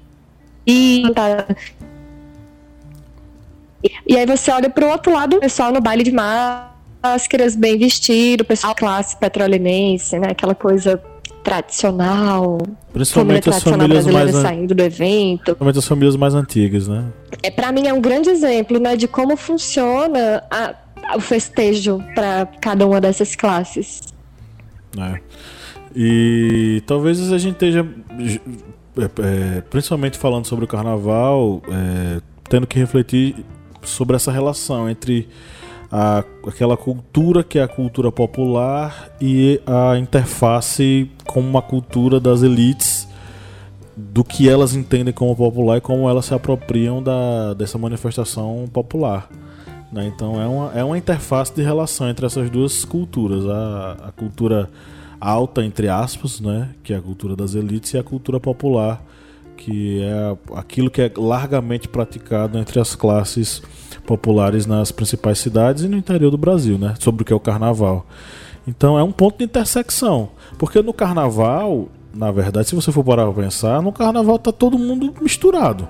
E 4.07 4.17
aí 4.17 4.27
você 4.27 4.51
olha 4.51 4.71
pro 4.71 4.89
outro 4.89 5.13
lado, 5.13 5.37
o 5.37 5.41
pessoal 5.41 5.73
no 5.73 5.81
baile 5.81 6.03
de 6.03 6.13
máscaras, 6.13 7.55
bem 7.55 7.79
vestido, 7.79 8.43
o 8.43 8.45
pessoal 8.45 8.75
classe 8.75 9.17
petrolinense, 9.17 10.19
né? 10.19 10.29
Aquela 10.31 10.55
coisa 10.55 11.03
tradicional. 11.45 12.59
Principalmente 12.93 13.51
as 13.51 13.63
famílias 13.63 14.07
mais 14.07 14.35
saindo 14.35 14.75
do 14.75 14.83
evento. 14.83 15.43
Principalmente 15.43 15.79
as 15.79 15.87
famílias 15.87 16.17
mais 16.17 16.35
antigas, 16.35 16.89
né? 16.89 17.05
É 17.43 17.51
para 17.51 17.71
mim 17.71 17.87
é 17.87 17.93
um 17.93 18.01
grande 18.01 18.31
exemplo, 18.31 18.81
né, 18.81 18.97
de 18.97 19.07
como 19.07 19.37
funciona 19.37 20.43
a, 20.51 20.75
o 21.17 21.21
festejo 21.21 22.03
para 22.15 22.47
cada 22.61 22.87
uma 22.87 23.01
dessas 23.01 23.37
classes. 23.37 24.01
É. 24.99 25.21
E 25.95 26.83
talvez 26.87 27.21
a 27.31 27.39
gente 27.39 27.55
esteja, 27.55 27.87
é, 28.97 29.05
é, 29.05 29.61
principalmente 29.63 30.19
falando 30.19 30.47
sobre 30.47 30.65
o 30.65 30.69
carnaval, 30.69 31.63
é, 31.69 32.21
tendo 32.49 32.67
que 32.67 32.79
refletir 32.79 33.45
sobre 33.85 34.17
essa 34.17 34.33
relação 34.33 34.89
entre 34.89 35.29
a, 35.91 36.25
aquela 36.47 36.77
cultura 36.77 37.45
que 37.45 37.59
é 37.59 37.63
a 37.63 37.69
cultura 37.69 38.11
popular 38.11 39.11
e 39.21 39.61
a 39.67 39.97
interface 39.99 41.11
com 41.27 41.41
uma 41.41 41.63
cultura 41.63 42.19
das 42.19 42.43
elites 42.43 43.07
do 43.97 44.25
que 44.25 44.49
elas 44.49 44.75
entendem 44.75 45.15
como 45.15 45.37
popular 45.37 45.79
e 45.79 45.81
como 45.81 46.09
elas 46.09 46.25
se 46.25 46.35
apropriam 46.35 47.03
da, 47.03 47.55
dessa 47.55 47.79
manifestação 47.79 48.69
popular. 48.73 49.29
Né? 49.93 50.11
Então 50.13 50.41
é 50.43 50.47
uma, 50.47 50.73
é 50.75 50.83
uma 50.83 50.99
interface 50.99 51.55
de 51.55 51.63
relação 51.63 52.09
entre 52.09 52.27
essas 52.27 52.51
duas 52.51 52.85
culturas, 52.85 53.47
a, 53.47 54.09
a 54.09 54.13
cultura 54.13 54.69
alta, 55.21 55.65
entre 55.65 55.89
aspas, 55.89 56.41
né? 56.41 56.71
que 56.83 56.93
é 56.93 56.97
a 56.97 57.01
cultura 57.01 57.37
das 57.37 57.55
elites, 57.55 57.95
e 57.95 57.99
a 57.99 58.03
cultura 58.03 58.41
popular, 58.41 59.01
que 59.57 60.03
é 60.03 60.37
aquilo 60.55 60.91
que 60.91 61.01
é 61.01 61.11
largamente 61.17 61.89
praticado 61.89 62.59
entre 62.59 62.81
as 62.81 62.95
classes 62.95 63.63
populares 64.07 64.67
nas 64.67 64.93
principais 64.93 65.39
cidades 65.39 65.85
e 65.85 65.89
no 65.89 65.97
interior 65.97 66.31
do 66.31 66.39
Brasil, 66.39 66.79
né? 66.79 66.95
Sobre 66.99 67.23
o 67.23 67.25
que 67.25 67.33
é 67.33 67.37
o 67.37 67.41
carnaval. 67.41 68.07
Então 68.67 68.99
é 68.99 69.03
um 69.03 69.13
ponto 69.13 69.39
de 69.39 69.45
intersecção. 69.45 70.31
Porque 70.59 70.83
no 70.83 70.93
carnaval, 70.93 71.89
na 72.15 72.31
verdade, 72.31 72.69
se 72.69 72.75
você 72.75 72.93
for 72.93 73.05
parar 73.05 73.25
para 73.31 73.43
pensar, 73.43 73.83
no 73.83 73.93
carnaval 73.93 74.39
tá 74.39 74.53
todo 74.53 74.79
mundo 74.79 75.13
misturado. 75.21 75.89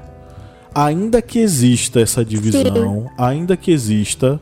Ainda 0.75 1.23
que 1.23 1.39
exista 1.39 2.01
essa 2.01 2.25
divisão, 2.25 3.09
ainda 3.17 3.57
que 3.57 3.71
exista, 3.71 4.41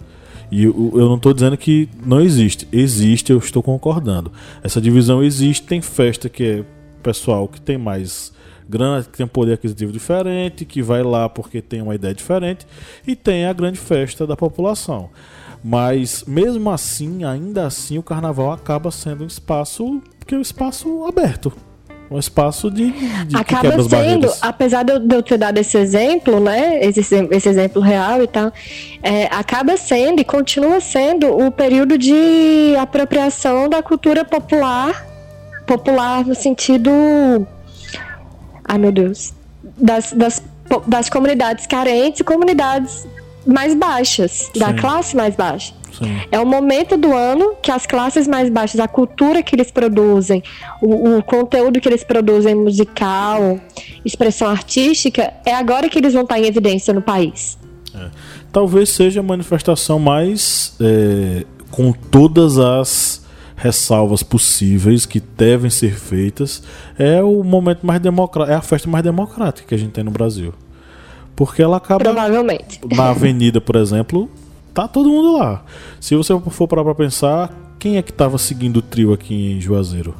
e 0.50 0.64
eu, 0.64 0.92
eu 0.94 1.06
não 1.06 1.16
estou 1.16 1.34
dizendo 1.34 1.56
que 1.56 1.88
não 2.04 2.20
existe, 2.20 2.66
existe, 2.72 3.32
eu 3.32 3.38
estou 3.38 3.62
concordando. 3.62 4.32
Essa 4.62 4.80
divisão 4.80 5.22
existe, 5.22 5.66
tem 5.66 5.82
festa 5.82 6.28
que 6.28 6.44
é 6.44 6.64
pessoal 7.02 7.48
que 7.48 7.60
tem 7.60 7.76
mais 7.76 8.32
grana, 8.68 9.02
que 9.02 9.16
tem 9.16 9.24
um 9.24 9.28
poder 9.28 9.54
aquisitivo 9.54 9.92
diferente, 9.92 10.64
que 10.64 10.82
vai 10.82 11.02
lá 11.02 11.28
porque 11.28 11.60
tem 11.60 11.82
uma 11.82 11.94
ideia 11.94 12.14
diferente, 12.14 12.66
e 13.06 13.14
tem 13.14 13.46
a 13.46 13.52
grande 13.52 13.78
festa 13.78 14.26
da 14.26 14.36
população. 14.36 15.10
Mas 15.62 16.24
mesmo 16.26 16.70
assim, 16.70 17.24
ainda 17.24 17.66
assim, 17.66 17.96
o 17.98 18.02
carnaval 18.02 18.50
acaba 18.52 18.90
sendo 18.90 19.22
um 19.22 19.26
espaço 19.26 20.02
que 20.26 20.34
é 20.34 20.38
um 20.38 20.42
espaço 20.42 21.04
aberto. 21.06 21.52
Um 22.10 22.18
espaço 22.18 22.70
de, 22.70 22.90
de 23.26 23.34
Acaba 23.34 23.70
sendo, 23.70 23.88
barreiras. 23.88 24.38
apesar 24.42 24.82
de 24.82 24.92
eu, 24.92 25.22
ter 25.22 25.38
dado 25.38 25.56
esse 25.56 25.78
exemplo, 25.78 26.40
né? 26.40 26.78
Esse, 26.84 27.00
esse 27.00 27.48
exemplo 27.48 27.80
real 27.80 28.22
e 28.22 28.26
tal, 28.26 28.52
é, 29.02 29.24
acaba 29.26 29.78
sendo 29.78 30.20
e 30.20 30.24
continua 30.24 30.78
sendo 30.80 31.26
o 31.28 31.50
período 31.50 31.96
de 31.96 32.76
apropriação 32.78 33.66
da 33.66 33.82
cultura 33.82 34.26
popular, 34.26 35.06
popular 35.66 36.26
no 36.26 36.34
sentido 36.34 36.90
ai 38.72 38.78
meu 38.78 38.90
Deus, 38.90 39.34
das, 39.76 40.12
das, 40.12 40.42
das 40.86 41.10
comunidades 41.10 41.66
carentes 41.66 42.20
e 42.20 42.24
comunidades 42.24 43.06
mais 43.46 43.74
baixas, 43.74 44.50
Sim. 44.50 44.58
da 44.58 44.72
classe 44.72 45.14
mais 45.14 45.36
baixa. 45.36 45.74
Sim. 45.92 46.20
É 46.30 46.40
o 46.40 46.46
momento 46.46 46.96
do 46.96 47.12
ano 47.12 47.54
que 47.60 47.70
as 47.70 47.84
classes 47.84 48.26
mais 48.26 48.48
baixas, 48.48 48.80
a 48.80 48.88
cultura 48.88 49.42
que 49.42 49.54
eles 49.54 49.70
produzem, 49.70 50.42
o, 50.80 51.18
o, 51.18 51.22
conteúdo 51.22 51.82
que 51.82 51.86
eles 51.86 52.02
produzem 52.02 52.54
musical, 52.54 53.60
expressão 54.02 54.48
artística, 54.48 55.34
é 55.44 55.54
agora 55.54 55.90
que 55.90 55.98
eles 55.98 56.14
vão 56.14 56.22
estar 56.22 56.38
em 56.38 56.46
evidência 56.46 56.94
no 56.94 57.02
país. 57.02 57.58
É. 57.94 58.08
Talvez 58.50 58.88
seja 58.88 59.20
a 59.20 59.22
manifestação 59.22 59.98
mais 59.98 60.74
é, 60.80 61.44
com 61.70 61.92
todas 61.92 62.58
as 62.58 63.21
ressalvas 63.62 64.24
possíveis 64.24 65.06
que 65.06 65.20
devem 65.20 65.70
ser 65.70 65.94
feitas, 65.94 66.64
é 66.98 67.22
o 67.22 67.44
momento 67.44 67.86
mais 67.86 68.00
democrático, 68.00 68.52
é 68.52 68.56
a 68.56 68.60
festa 68.60 68.90
mais 68.90 69.04
democrática 69.04 69.68
que 69.68 69.74
a 69.74 69.78
gente 69.78 69.92
tem 69.92 70.02
no 70.02 70.10
Brasil. 70.10 70.52
Porque 71.36 71.62
ela 71.62 71.76
acaba. 71.76 72.02
Provavelmente. 72.02 72.80
Na 72.92 73.10
avenida, 73.10 73.60
por 73.60 73.76
exemplo, 73.76 74.28
tá 74.74 74.88
todo 74.88 75.08
mundo 75.08 75.38
lá. 75.38 75.64
Se 76.00 76.16
você 76.16 76.36
for 76.50 76.66
parar 76.66 76.82
pra 76.82 76.94
pensar, 76.94 77.56
quem 77.78 77.98
é 77.98 78.02
que 78.02 78.12
tava 78.12 78.36
seguindo 78.36 78.78
o 78.78 78.82
trio 78.82 79.12
aqui 79.12 79.52
em 79.52 79.60
Juazeiro? 79.60 80.16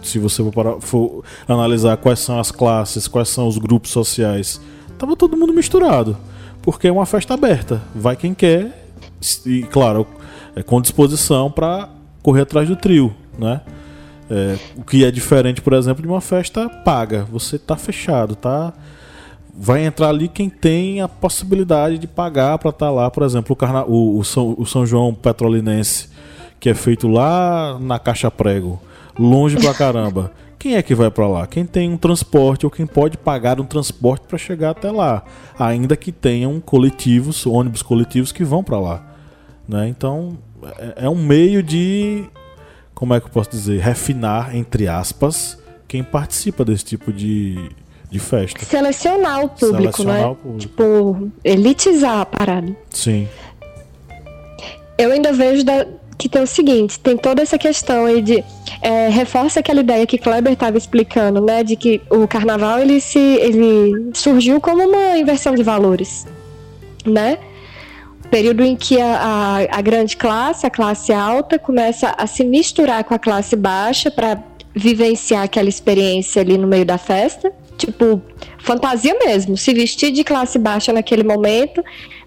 Se 0.00 0.20
você 0.20 0.44
for, 0.44 0.52
parar, 0.52 0.80
for 0.80 1.24
analisar 1.48 1.96
quais 1.96 2.20
são 2.20 2.38
as 2.38 2.52
classes, 2.52 3.08
quais 3.08 3.28
são 3.28 3.48
os 3.48 3.58
grupos 3.58 3.90
sociais, 3.90 4.60
tava 4.96 5.16
todo 5.16 5.36
mundo 5.36 5.52
misturado. 5.52 6.16
Porque 6.62 6.86
é 6.86 6.92
uma 6.92 7.06
festa 7.06 7.34
aberta. 7.34 7.82
Vai 7.92 8.14
quem 8.14 8.34
quer. 8.34 8.88
E, 9.44 9.64
claro, 9.64 10.06
é 10.54 10.62
com 10.62 10.80
disposição 10.80 11.50
para 11.50 11.88
correr 12.24 12.40
atrás 12.40 12.66
do 12.66 12.74
trio, 12.74 13.14
né? 13.38 13.60
É, 14.30 14.56
o 14.76 14.82
que 14.82 15.04
é 15.04 15.10
diferente, 15.10 15.60
por 15.60 15.74
exemplo, 15.74 16.02
de 16.02 16.08
uma 16.08 16.22
festa 16.22 16.68
paga. 16.68 17.28
Você 17.30 17.58
tá 17.58 17.76
fechado, 17.76 18.34
tá? 18.34 18.72
Vai 19.54 19.84
entrar 19.84 20.08
ali 20.08 20.26
quem 20.26 20.48
tem 20.48 21.02
a 21.02 21.06
possibilidade 21.06 21.98
de 21.98 22.06
pagar 22.08 22.58
para 22.58 22.70
estar 22.70 22.86
tá 22.86 22.90
lá, 22.90 23.10
por 23.10 23.22
exemplo, 23.22 23.52
o, 23.52 23.56
Carna... 23.56 23.84
o, 23.84 24.18
o, 24.18 24.24
São, 24.24 24.56
o 24.58 24.64
São 24.64 24.86
João 24.86 25.14
Petrolinense, 25.14 26.08
que 26.58 26.70
é 26.70 26.74
feito 26.74 27.06
lá 27.06 27.78
na 27.78 27.98
Caixa 27.98 28.30
Prego, 28.30 28.80
longe 29.18 29.58
pra 29.58 29.74
caramba. 29.74 30.32
Quem 30.58 30.76
é 30.76 30.82
que 30.82 30.94
vai 30.94 31.10
para 31.10 31.28
lá? 31.28 31.46
Quem 31.46 31.66
tem 31.66 31.90
um 31.90 31.98
transporte 31.98 32.64
ou 32.64 32.70
quem 32.70 32.86
pode 32.86 33.18
pagar 33.18 33.60
um 33.60 33.66
transporte 33.66 34.26
para 34.26 34.38
chegar 34.38 34.70
até 34.70 34.90
lá, 34.90 35.22
ainda 35.58 35.94
que 35.94 36.10
tenham 36.10 36.58
coletivos, 36.58 37.44
ônibus 37.44 37.82
coletivos 37.82 38.32
que 38.32 38.42
vão 38.42 38.64
para 38.64 38.80
lá, 38.80 39.02
né? 39.68 39.86
Então, 39.86 40.38
é, 40.78 41.04
é 41.04 41.08
um 41.08 41.14
meio 41.14 41.62
de, 41.62 42.24
como 42.94 43.14
é 43.14 43.20
que 43.20 43.26
eu 43.26 43.30
posso 43.30 43.50
dizer, 43.50 43.80
refinar, 43.80 44.54
entre 44.54 44.88
aspas, 44.88 45.58
quem 45.86 46.02
participa 46.02 46.64
desse 46.64 46.84
tipo 46.84 47.12
de, 47.12 47.70
de 48.10 48.18
festa. 48.18 48.64
Selecionar 48.64 49.44
o 49.44 49.48
público, 49.48 49.76
Selecionar 49.76 50.20
né? 50.20 50.26
O 50.26 50.34
público. 50.34 50.60
Tipo, 50.60 51.30
elitizar 51.44 52.20
a 52.20 52.26
parada. 52.26 52.74
Sim. 52.90 53.28
Eu 54.96 55.10
ainda 55.10 55.32
vejo 55.32 55.64
da, 55.64 55.86
que 56.16 56.28
tem 56.28 56.42
o 56.42 56.46
seguinte, 56.46 56.98
tem 57.00 57.16
toda 57.16 57.42
essa 57.42 57.58
questão 57.58 58.06
aí 58.06 58.22
de 58.22 58.44
é, 58.80 59.08
reforça 59.08 59.60
aquela 59.60 59.80
ideia 59.80 60.06
que 60.06 60.18
Kleber 60.18 60.52
estava 60.52 60.78
explicando, 60.78 61.40
né, 61.40 61.64
de 61.64 61.76
que 61.76 62.00
o 62.10 62.26
carnaval 62.28 62.78
ele 62.78 63.00
se 63.00 63.18
ele 63.18 64.10
surgiu 64.14 64.60
como 64.60 64.82
uma 64.82 65.18
inversão 65.18 65.54
de 65.54 65.62
valores, 65.62 66.26
né? 67.04 67.38
Período 68.34 68.64
em 68.64 68.74
que 68.74 69.00
a, 69.00 69.16
a, 69.16 69.78
a, 69.78 69.80
grande 69.80 70.16
classe, 70.16 70.66
a 70.66 70.70
classe 70.70 71.12
alta, 71.12 71.56
começa 71.56 72.12
a 72.18 72.26
se 72.26 72.42
misturar 72.44 73.04
com 73.04 73.14
a 73.14 73.18
classe 73.18 73.54
baixa 73.54 74.10
para 74.10 74.42
vivenciar 74.74 75.44
aquela 75.44 75.68
experiência 75.68 76.42
ali 76.42 76.58
no 76.58 76.66
meio 76.66 76.84
da 76.84 76.98
festa. 76.98 77.52
Tipo, 77.78 78.20
fantasia 78.58 79.16
mesmo, 79.24 79.56
se 79.56 79.72
vestir 79.72 80.10
de 80.10 80.24
classe 80.24 80.58
baixa 80.58 80.92
naquele 80.92 81.22
momento 81.22 81.80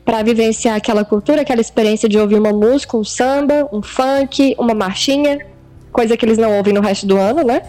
para 0.06 0.24
vivenciar 0.24 0.78
aquela 0.78 1.04
cultura, 1.04 1.42
aquela 1.42 1.60
experiência 1.60 2.08
de 2.08 2.18
ouvir 2.18 2.40
uma 2.40 2.54
música, 2.54 2.96
um 2.96 3.04
samba, 3.04 3.68
um 3.74 3.82
funk, 3.82 4.56
uma 4.58 4.74
marchinha, 4.74 5.46
coisa 5.92 6.16
que 6.16 6.26
eles 6.26 6.38
não 6.38 6.56
ouvem 6.56 6.74
no 6.74 6.80
resto 6.80 7.06
do 7.06 7.18
ano, 7.18 7.44
né? 7.44 7.64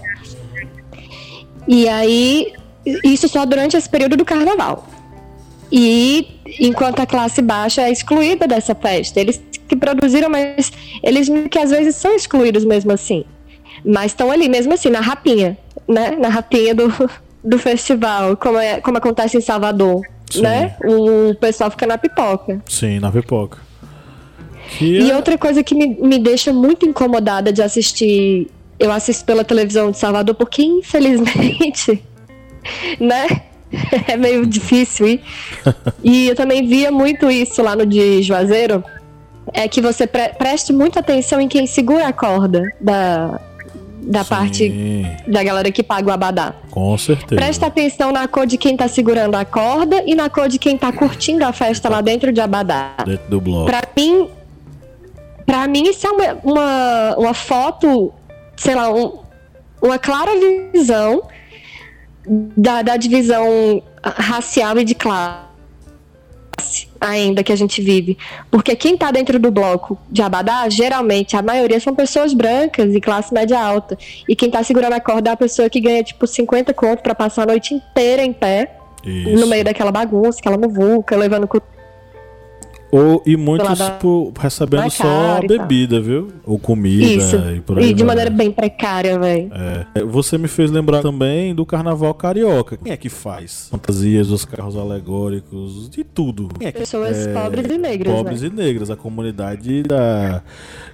E 1.66 1.88
aí, 1.88 2.52
isso 3.04 3.28
só 3.28 3.44
durante 3.44 3.76
esse 3.76 3.88
período 3.88 4.16
do 4.16 4.24
carnaval. 4.24 4.86
E 5.70 6.26
enquanto 6.60 7.00
a 7.00 7.06
classe 7.06 7.42
baixa 7.42 7.82
é 7.82 7.92
excluída 7.92 8.46
dessa 8.46 8.74
festa. 8.74 9.20
Eles 9.20 9.40
que 9.68 9.76
produziram, 9.76 10.30
mas 10.30 10.72
eles 11.02 11.28
que 11.50 11.58
às 11.58 11.70
vezes 11.70 11.94
são 11.96 12.14
excluídos 12.16 12.64
mesmo 12.64 12.92
assim. 12.92 13.24
Mas 13.84 14.12
estão 14.12 14.30
ali 14.30 14.48
mesmo 14.48 14.72
assim, 14.72 14.88
na 14.88 15.00
rapinha, 15.00 15.56
né? 15.86 16.12
Na 16.12 16.28
rapinha 16.28 16.74
do, 16.74 16.92
do 17.44 17.58
festival, 17.58 18.36
como, 18.36 18.58
é, 18.58 18.80
como 18.80 18.96
acontece 18.98 19.36
em 19.36 19.40
Salvador. 19.40 20.02
Sim. 20.30 20.42
Né? 20.42 20.76
O 20.84 21.34
pessoal 21.34 21.70
fica 21.70 21.86
na 21.86 21.96
pipoca. 21.96 22.60
Sim, 22.66 22.98
na 22.98 23.10
pipoca. 23.10 23.58
E 24.80 25.10
é... 25.10 25.16
outra 25.16 25.38
coisa 25.38 25.62
que 25.62 25.74
me, 25.74 25.86
me 25.86 26.18
deixa 26.18 26.52
muito 26.52 26.86
incomodada 26.86 27.52
de 27.52 27.62
assistir. 27.62 28.48
Eu 28.78 28.92
assisto 28.92 29.24
pela 29.24 29.42
televisão 29.42 29.90
de 29.90 29.98
Salvador, 29.98 30.34
porque 30.34 30.62
infelizmente, 30.62 32.02
né? 33.00 33.47
é 34.08 34.16
meio 34.16 34.46
difícil 34.46 35.06
ir. 35.08 35.22
e 36.02 36.28
eu 36.28 36.34
também 36.34 36.66
via 36.66 36.90
muito 36.90 37.30
isso 37.30 37.62
lá 37.62 37.74
no 37.76 37.84
de 37.86 38.22
Juazeiro. 38.22 38.82
É 39.52 39.66
que 39.66 39.80
você 39.80 40.06
pre 40.06 40.28
preste 40.30 40.72
muita 40.72 41.00
atenção 41.00 41.40
em 41.40 41.48
quem 41.48 41.66
segura 41.66 42.06
a 42.08 42.12
corda 42.12 42.62
da, 42.80 43.40
da 44.02 44.22
Sim. 44.22 44.28
parte 44.28 45.06
da 45.26 45.42
galera 45.42 45.72
que 45.72 45.82
paga 45.82 46.08
o 46.08 46.12
abadá. 46.12 46.54
Com 46.70 46.96
certeza. 46.98 47.36
Presta 47.40 47.66
atenção 47.66 48.12
na 48.12 48.28
cor 48.28 48.46
de 48.46 48.58
quem 48.58 48.76
tá 48.76 48.86
segurando 48.88 49.34
a 49.36 49.44
corda 49.46 50.02
e 50.06 50.14
na 50.14 50.28
cor 50.28 50.48
de 50.48 50.58
quem 50.58 50.76
tá 50.76 50.92
curtindo 50.92 51.44
a 51.46 51.52
festa 51.52 51.88
lá 51.88 52.02
dentro 52.02 52.30
de 52.30 52.40
abadá. 52.42 52.92
Dentro 53.06 53.28
do 53.30 53.40
bloco. 53.40 53.66
Pra 53.66 53.82
mim, 53.96 54.28
pra 55.46 55.66
mim 55.66 55.82
isso 55.88 56.06
é 56.06 56.10
uma, 56.10 56.34
uma, 56.44 57.14
uma 57.16 57.34
foto, 57.34 58.12
sei 58.56 58.74
lá, 58.74 58.92
um- 58.92 59.18
uma 59.80 59.98
clara 59.98 60.32
visão 60.74 61.22
da, 62.56 62.82
da 62.82 62.96
divisão 62.96 63.82
racial 64.02 64.78
e 64.78 64.84
de 64.84 64.94
classe 64.94 65.48
ainda 67.00 67.42
que 67.42 67.52
a 67.52 67.56
gente 67.56 67.80
vive. 67.80 68.18
Porque 68.50 68.74
quem 68.76 68.96
tá 68.96 69.10
dentro 69.10 69.38
do 69.38 69.50
bloco 69.50 69.98
de 70.10 70.22
Abadá, 70.22 70.68
geralmente, 70.68 71.36
a 71.36 71.42
maioria 71.42 71.80
são 71.80 71.94
pessoas 71.94 72.34
brancas 72.34 72.94
e 72.94 73.00
classe 73.00 73.32
média 73.32 73.58
alta. 73.60 73.96
E 74.28 74.34
quem 74.34 74.50
tá 74.50 74.62
segurando 74.62 74.92
a 74.92 75.00
corda 75.00 75.30
é 75.30 75.32
a 75.32 75.36
pessoa 75.36 75.70
que 75.70 75.80
ganha, 75.80 76.02
tipo, 76.02 76.26
50 76.26 76.74
conto 76.74 77.02
pra 77.02 77.14
passar 77.14 77.42
a 77.42 77.46
noite 77.46 77.74
inteira 77.74 78.22
em 78.22 78.32
pé, 78.32 78.76
Isso. 79.04 79.38
no 79.38 79.46
meio 79.46 79.64
daquela 79.64 79.92
bagunça, 79.92 80.40
aquela 80.40 80.58
muvuca, 80.58 81.16
levando 81.16 81.48
Ou, 82.90 83.22
e 83.26 83.36
muitos 83.36 83.78
por, 84.00 84.32
recebendo 84.38 84.90
só 84.90 85.40
bebida, 85.46 86.00
viu? 86.00 86.28
Ou 86.44 86.58
comida 86.58 87.04
Isso. 87.04 87.36
e 87.36 87.60
por 87.60 87.78
aí 87.78 87.90
E 87.90 87.94
de 87.94 88.02
vai. 88.02 88.08
maneira 88.08 88.30
bem 88.30 88.50
precária, 88.50 89.18
velho. 89.18 89.50
É. 89.94 90.02
Você 90.04 90.38
me 90.38 90.48
fez 90.48 90.70
lembrar 90.70 91.02
também 91.02 91.54
do 91.54 91.66
carnaval 91.66 92.14
carioca. 92.14 92.78
Quem 92.78 92.90
é 92.92 92.96
que 92.96 93.10
faz? 93.10 93.68
Fantasias, 93.70 94.30
os 94.30 94.44
carros 94.46 94.76
alegóricos, 94.76 95.90
de 95.90 96.02
tudo. 96.02 96.48
Quem 96.58 96.68
é 96.68 96.72
que 96.72 96.78
Pessoas 96.78 97.26
pobres 97.26 97.70
e 97.70 97.76
negras, 97.76 98.14
pobres 98.14 98.40
né? 98.42 98.48
e 98.48 98.50
negras, 98.50 98.90
a 98.90 98.96
comunidade 98.96 99.82
da 99.82 100.42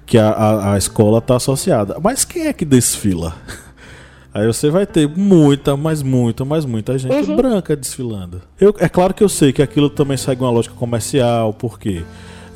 que 0.04 0.18
a, 0.18 0.30
a, 0.30 0.74
a 0.74 0.78
escola 0.78 1.18
está 1.18 1.36
associada. 1.36 1.96
Mas 2.02 2.24
quem 2.24 2.46
é 2.46 2.52
que 2.52 2.64
desfila? 2.64 3.34
Aí 4.34 4.46
você 4.48 4.68
vai 4.68 4.84
ter 4.84 5.08
muita, 5.08 5.76
mas 5.76 6.02
muita, 6.02 6.44
mas 6.44 6.64
muita 6.64 6.98
gente 6.98 7.30
Uhum. 7.30 7.36
branca 7.36 7.76
desfilando. 7.76 8.42
Eu, 8.60 8.74
é 8.80 8.88
claro 8.88 9.14
que 9.14 9.22
eu 9.22 9.28
sei 9.28 9.52
que 9.52 9.62
aquilo 9.62 9.88
também 9.88 10.16
segue 10.16 10.42
uma 10.42 10.50
lógica 10.50 10.74
comercial, 10.74 11.54
porque 11.54 12.02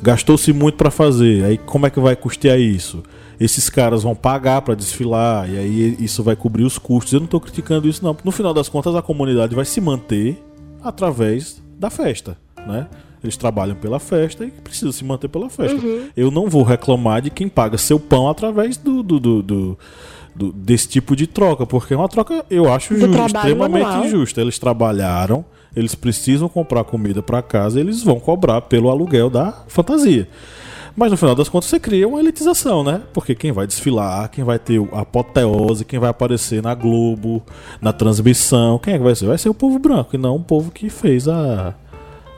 gastou-se 0.03 0.51
muito 0.51 0.75
para 0.75 0.91
fazer. 0.91 1.45
Aí 1.45 1.57
como 1.57 1.85
é 1.85 1.89
que 1.89 1.99
vai 1.99 2.17
custear 2.17 2.59
isso? 2.59 3.01
Esses 3.39 3.69
caras 3.69 4.03
vão 4.03 4.13
pagar 4.13 4.61
para 4.61 4.75
desfilar 4.75 5.49
e 5.49 5.57
aí 5.57 5.95
isso 6.01 6.21
vai 6.21 6.35
cobrir 6.35 6.63
os 6.65 6.77
custos. 6.77 7.13
Eu 7.13 7.21
não 7.21 7.25
estou 7.25 7.39
criticando 7.39 7.87
isso 7.87 8.03
não. 8.03 8.15
No 8.25 8.31
final 8.31 8.53
das 8.53 8.67
contas 8.67 8.93
a 8.93 9.01
comunidade 9.01 9.55
vai 9.55 9.63
se 9.63 9.79
manter 9.79 10.37
através 10.83 11.61
da 11.79 11.89
festa, 11.89 12.37
né? 12.67 12.87
Eles 13.23 13.35
trabalham 13.37 13.75
pela 13.75 13.99
festa 13.99 14.45
e 14.45 14.49
precisam 14.51 14.91
se 14.93 15.03
manter 15.03 15.27
pela 15.27 15.49
festa. 15.49 15.77
Uhum. 15.77 16.07
Eu 16.15 16.31
não 16.31 16.47
vou 16.49 16.63
reclamar 16.63 17.21
de 17.21 17.29
quem 17.29 17.49
paga 17.49 17.77
seu 17.77 17.99
pão 17.99 18.29
através 18.29 18.77
do, 18.77 19.03
do, 19.03 19.19
do- 19.19 19.43
do- 19.43 19.77
do- 20.35 20.51
desse 20.51 20.87
tipo 20.87 21.15
de 21.15 21.27
troca, 21.27 21.65
porque 21.65 21.93
é 21.93 21.97
uma 21.97 22.07
troca, 22.09 22.45
eu 22.49 22.71
acho, 22.71 22.93
Do 22.93 22.99
ju- 23.01 23.11
trabalho 23.11 23.27
extremamente 23.37 23.83
manual. 23.83 24.05
injusta. 24.05 24.41
Eles 24.41 24.57
trabalharam, 24.59 25.43
eles 25.75 25.95
precisam 25.95 26.47
comprar 26.49 26.83
comida 26.83 27.21
para 27.21 27.41
casa, 27.41 27.79
eles 27.79 28.01
vão 28.03 28.19
cobrar 28.19 28.61
pelo 28.61 28.89
aluguel 28.89 29.29
da 29.29 29.51
fantasia. 29.67 30.27
Mas 30.95 31.11
no 31.11 31.17
final 31.17 31.33
das 31.35 31.47
contas 31.47 31.69
você 31.69 31.79
cria 31.79 32.07
uma 32.07 32.19
elitização, 32.19 32.83
né? 32.83 33.01
Porque 33.13 33.33
quem 33.33 33.51
vai 33.53 33.65
desfilar, 33.65 34.29
quem 34.29 34.43
vai 34.43 34.59
ter 34.59 34.81
a 34.91 35.01
apoteose, 35.01 35.85
quem 35.85 35.97
vai 35.99 36.09
aparecer 36.09 36.61
na 36.61 36.73
Globo, 36.75 37.41
na 37.79 37.93
transmissão, 37.93 38.77
quem 38.79 38.95
é 38.95 38.97
que 38.97 39.03
vai 39.03 39.15
ser? 39.15 39.25
Vai 39.27 39.37
ser 39.37 39.47
o 39.47 39.53
povo 39.53 39.79
branco 39.79 40.15
e 40.15 40.17
não 40.17 40.35
o 40.35 40.39
povo 40.43 40.71
que 40.71 40.89
fez 40.89 41.27
a, 41.27 41.73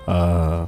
a- 0.05 0.65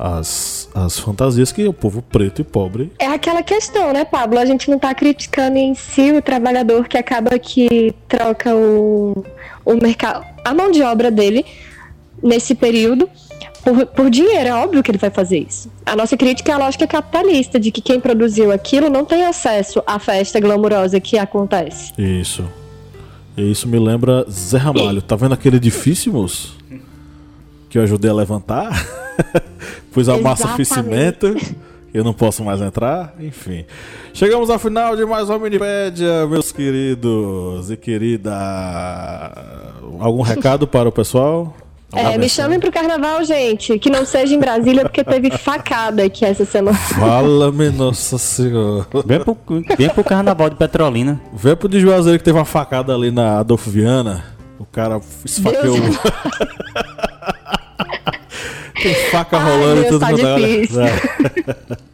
as, 0.00 0.70
as 0.74 0.98
fantasias 0.98 1.52
que 1.52 1.62
é 1.62 1.68
o 1.68 1.74
povo 1.74 2.00
preto 2.00 2.40
e 2.40 2.44
pobre. 2.44 2.90
É 2.98 3.06
aquela 3.06 3.42
questão, 3.42 3.92
né, 3.92 4.02
Pablo? 4.04 4.38
A 4.38 4.46
gente 4.46 4.70
não 4.70 4.78
tá 4.78 4.94
criticando 4.94 5.58
em 5.58 5.74
si 5.74 6.10
o 6.12 6.22
trabalhador 6.22 6.88
que 6.88 6.96
acaba 6.96 7.38
que 7.38 7.94
troca 8.08 8.56
o, 8.56 9.22
o 9.62 9.74
mercado, 9.74 10.24
a 10.42 10.54
mão 10.54 10.70
de 10.70 10.82
obra 10.82 11.10
dele 11.10 11.44
nesse 12.22 12.54
período 12.54 13.10
por, 13.62 13.84
por 13.86 14.08
dinheiro. 14.08 14.48
É 14.48 14.54
óbvio 14.54 14.82
que 14.82 14.90
ele 14.90 14.96
vai 14.96 15.10
fazer 15.10 15.40
isso. 15.40 15.70
A 15.84 15.94
nossa 15.94 16.16
crítica 16.16 16.50
é 16.50 16.54
a 16.54 16.58
lógica 16.58 16.86
capitalista, 16.86 17.60
de 17.60 17.70
que 17.70 17.82
quem 17.82 18.00
produziu 18.00 18.50
aquilo 18.50 18.88
não 18.88 19.04
tem 19.04 19.26
acesso 19.26 19.82
à 19.86 19.98
festa 19.98 20.40
glamurosa 20.40 20.98
que 20.98 21.18
acontece. 21.18 21.92
Isso. 21.98 22.42
E 23.36 23.50
isso 23.50 23.68
me 23.68 23.78
lembra 23.78 24.24
Zé 24.30 24.56
Ramalho. 24.56 25.02
Tá 25.02 25.14
vendo 25.14 25.34
aquele 25.34 25.56
edifício, 25.56 26.10
moço? 26.10 26.56
Que 27.68 27.76
eu 27.76 27.82
ajudei 27.82 28.10
a 28.10 28.14
levantar? 28.14 28.70
Pus 29.92 30.08
a 30.08 30.18
massa 30.18 30.54
Exatamente. 30.58 31.18
cimento. 31.26 31.36
Eu 31.92 32.04
não 32.04 32.12
posso 32.12 32.44
mais 32.44 32.60
entrar. 32.60 33.14
Enfim. 33.18 33.64
Chegamos 34.14 34.48
ao 34.48 34.58
final 34.58 34.96
de 34.96 35.04
mais 35.04 35.28
uma 35.28 35.38
Minipédia, 35.38 36.26
meus 36.26 36.52
queridos 36.52 37.70
e 37.70 37.76
querida. 37.76 38.32
Algum 39.98 40.22
recado 40.22 40.66
para 40.66 40.88
o 40.88 40.92
pessoal? 40.92 41.54
É, 41.92 42.16
me 42.16 42.28
chamem 42.28 42.60
pro 42.60 42.70
carnaval, 42.70 43.24
gente. 43.24 43.76
Que 43.78 43.90
não 43.90 44.06
seja 44.06 44.34
em 44.34 44.38
Brasília, 44.38 44.82
porque 44.82 45.02
teve 45.02 45.30
facada 45.32 46.04
aqui 46.04 46.24
essa 46.24 46.44
semana. 46.44 46.76
Fala-me, 46.94 47.70
Nossa 47.70 48.16
Senhora. 48.16 48.86
Vem 49.04 49.18
pro, 49.18 49.36
vem 49.76 49.88
pro 49.88 50.04
carnaval 50.04 50.48
de 50.48 50.56
Petrolina. 50.56 51.20
Vê 51.34 51.56
pro 51.56 51.68
de 51.68 51.80
Juazeiro 51.80 52.18
que 52.18 52.24
teve 52.24 52.38
uma 52.38 52.44
facada 52.44 52.94
ali 52.94 53.10
na 53.10 53.40
Adolfo 53.40 53.68
Viana. 53.68 54.24
O 54.58 54.64
cara 54.64 55.00
esfaqueou. 55.24 55.80
Deus. 55.80 55.98
Tem 58.82 58.94
faca 59.10 59.38
Ai, 59.38 59.50
rolando 59.50 59.80
Deus, 59.82 59.88
tudo 59.88 60.00
tá 60.00 60.12
é 60.12 60.36
difícil. 60.38 60.80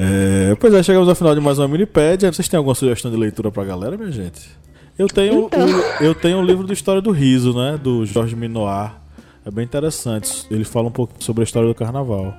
É, 0.00 0.54
pois 0.60 0.72
é, 0.74 0.80
chegamos 0.80 1.08
ao 1.08 1.14
final 1.16 1.34
de 1.34 1.40
mais 1.40 1.58
uma 1.58 1.66
minipédia. 1.66 2.32
Vocês 2.32 2.46
têm 2.48 2.56
alguma 2.56 2.72
sugestão 2.76 3.10
de 3.10 3.16
leitura 3.16 3.50
pra 3.50 3.64
galera, 3.64 3.96
minha 3.96 4.12
gente? 4.12 4.48
Eu 4.96 5.08
tenho, 5.08 5.46
Então. 5.46 5.66
o, 5.66 6.04
eu 6.04 6.14
tenho 6.14 6.38
o 6.38 6.42
livro 6.44 6.64
do 6.64 6.72
História 6.72 7.02
do 7.02 7.10
Riso, 7.10 7.52
né? 7.52 7.76
Do 7.82 8.06
Jorge 8.06 8.36
Minoir. 8.36 8.92
É 9.44 9.50
bem 9.50 9.64
interessante. 9.64 10.46
Ele 10.52 10.62
fala 10.62 10.86
um 10.86 10.92
pouco 10.92 11.14
sobre 11.18 11.42
a 11.42 11.44
história 11.44 11.68
do 11.68 11.74
carnaval. 11.74 12.32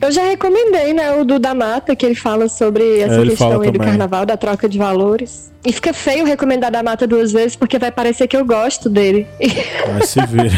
Eu 0.00 0.12
já 0.12 0.22
recomendei, 0.24 0.92
né, 0.92 1.12
o 1.12 1.24
do 1.24 1.38
da 1.38 1.54
Mata, 1.54 1.96
que 1.96 2.04
ele 2.04 2.14
fala 2.14 2.48
sobre 2.48 3.00
essa 3.00 3.14
É, 3.14 3.20
ele 3.20 3.30
questão 3.30 3.60
aí 3.60 3.70
do 3.70 3.78
carnaval, 3.78 4.26
da 4.26 4.36
troca 4.36 4.68
de 4.68 4.78
valores. 4.78 5.50
E 5.64 5.72
fica 5.72 5.92
feio 5.92 6.24
recomendar 6.24 6.70
da 6.70 6.82
Mata 6.82 7.06
duas 7.06 7.32
vezes, 7.32 7.56
porque 7.56 7.78
vai 7.78 7.90
parecer 7.90 8.28
que 8.28 8.36
eu 8.36 8.44
gosto 8.44 8.88
dele. 8.88 9.26
Mas 9.92 10.10
se 10.10 10.24
vire. 10.26 10.56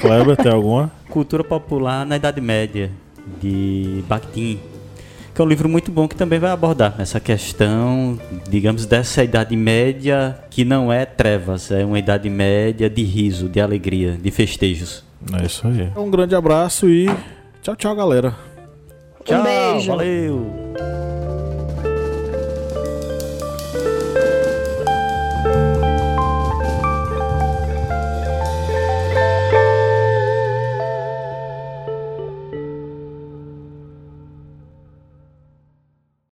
Kleber, 0.00 0.36
tem 0.36 0.52
alguma? 0.52 0.90
Cultura 1.10 1.44
Popular 1.44 2.06
na 2.06 2.16
Idade 2.16 2.40
Média, 2.40 2.90
de 3.40 4.02
Bakhtin. 4.08 4.60
Que 5.34 5.42
é 5.42 5.44
um 5.44 5.48
livro 5.48 5.68
muito 5.68 5.90
bom 5.90 6.08
que 6.08 6.16
também 6.16 6.38
vai 6.38 6.50
abordar 6.50 6.94
essa 6.98 7.20
questão, 7.20 8.18
digamos, 8.48 8.86
dessa 8.86 9.22
Idade 9.22 9.54
Média 9.54 10.38
que 10.48 10.64
não 10.64 10.90
é 10.90 11.04
trevas, 11.04 11.70
é 11.70 11.84
uma 11.84 11.98
Idade 11.98 12.30
Média 12.30 12.88
de 12.88 13.02
riso, 13.02 13.46
de 13.46 13.60
alegria, 13.60 14.12
de 14.12 14.30
festejos. 14.30 15.05
É 15.40 15.46
isso 15.46 15.66
aí. 15.66 15.90
Um 15.96 16.10
grande 16.10 16.34
abraço 16.34 16.88
e 16.88 17.06
tchau, 17.62 17.74
tchau, 17.76 17.96
galera. 17.96 18.34
Um 19.28 19.42
beijo. 19.42 19.88
valeu! 19.88 20.66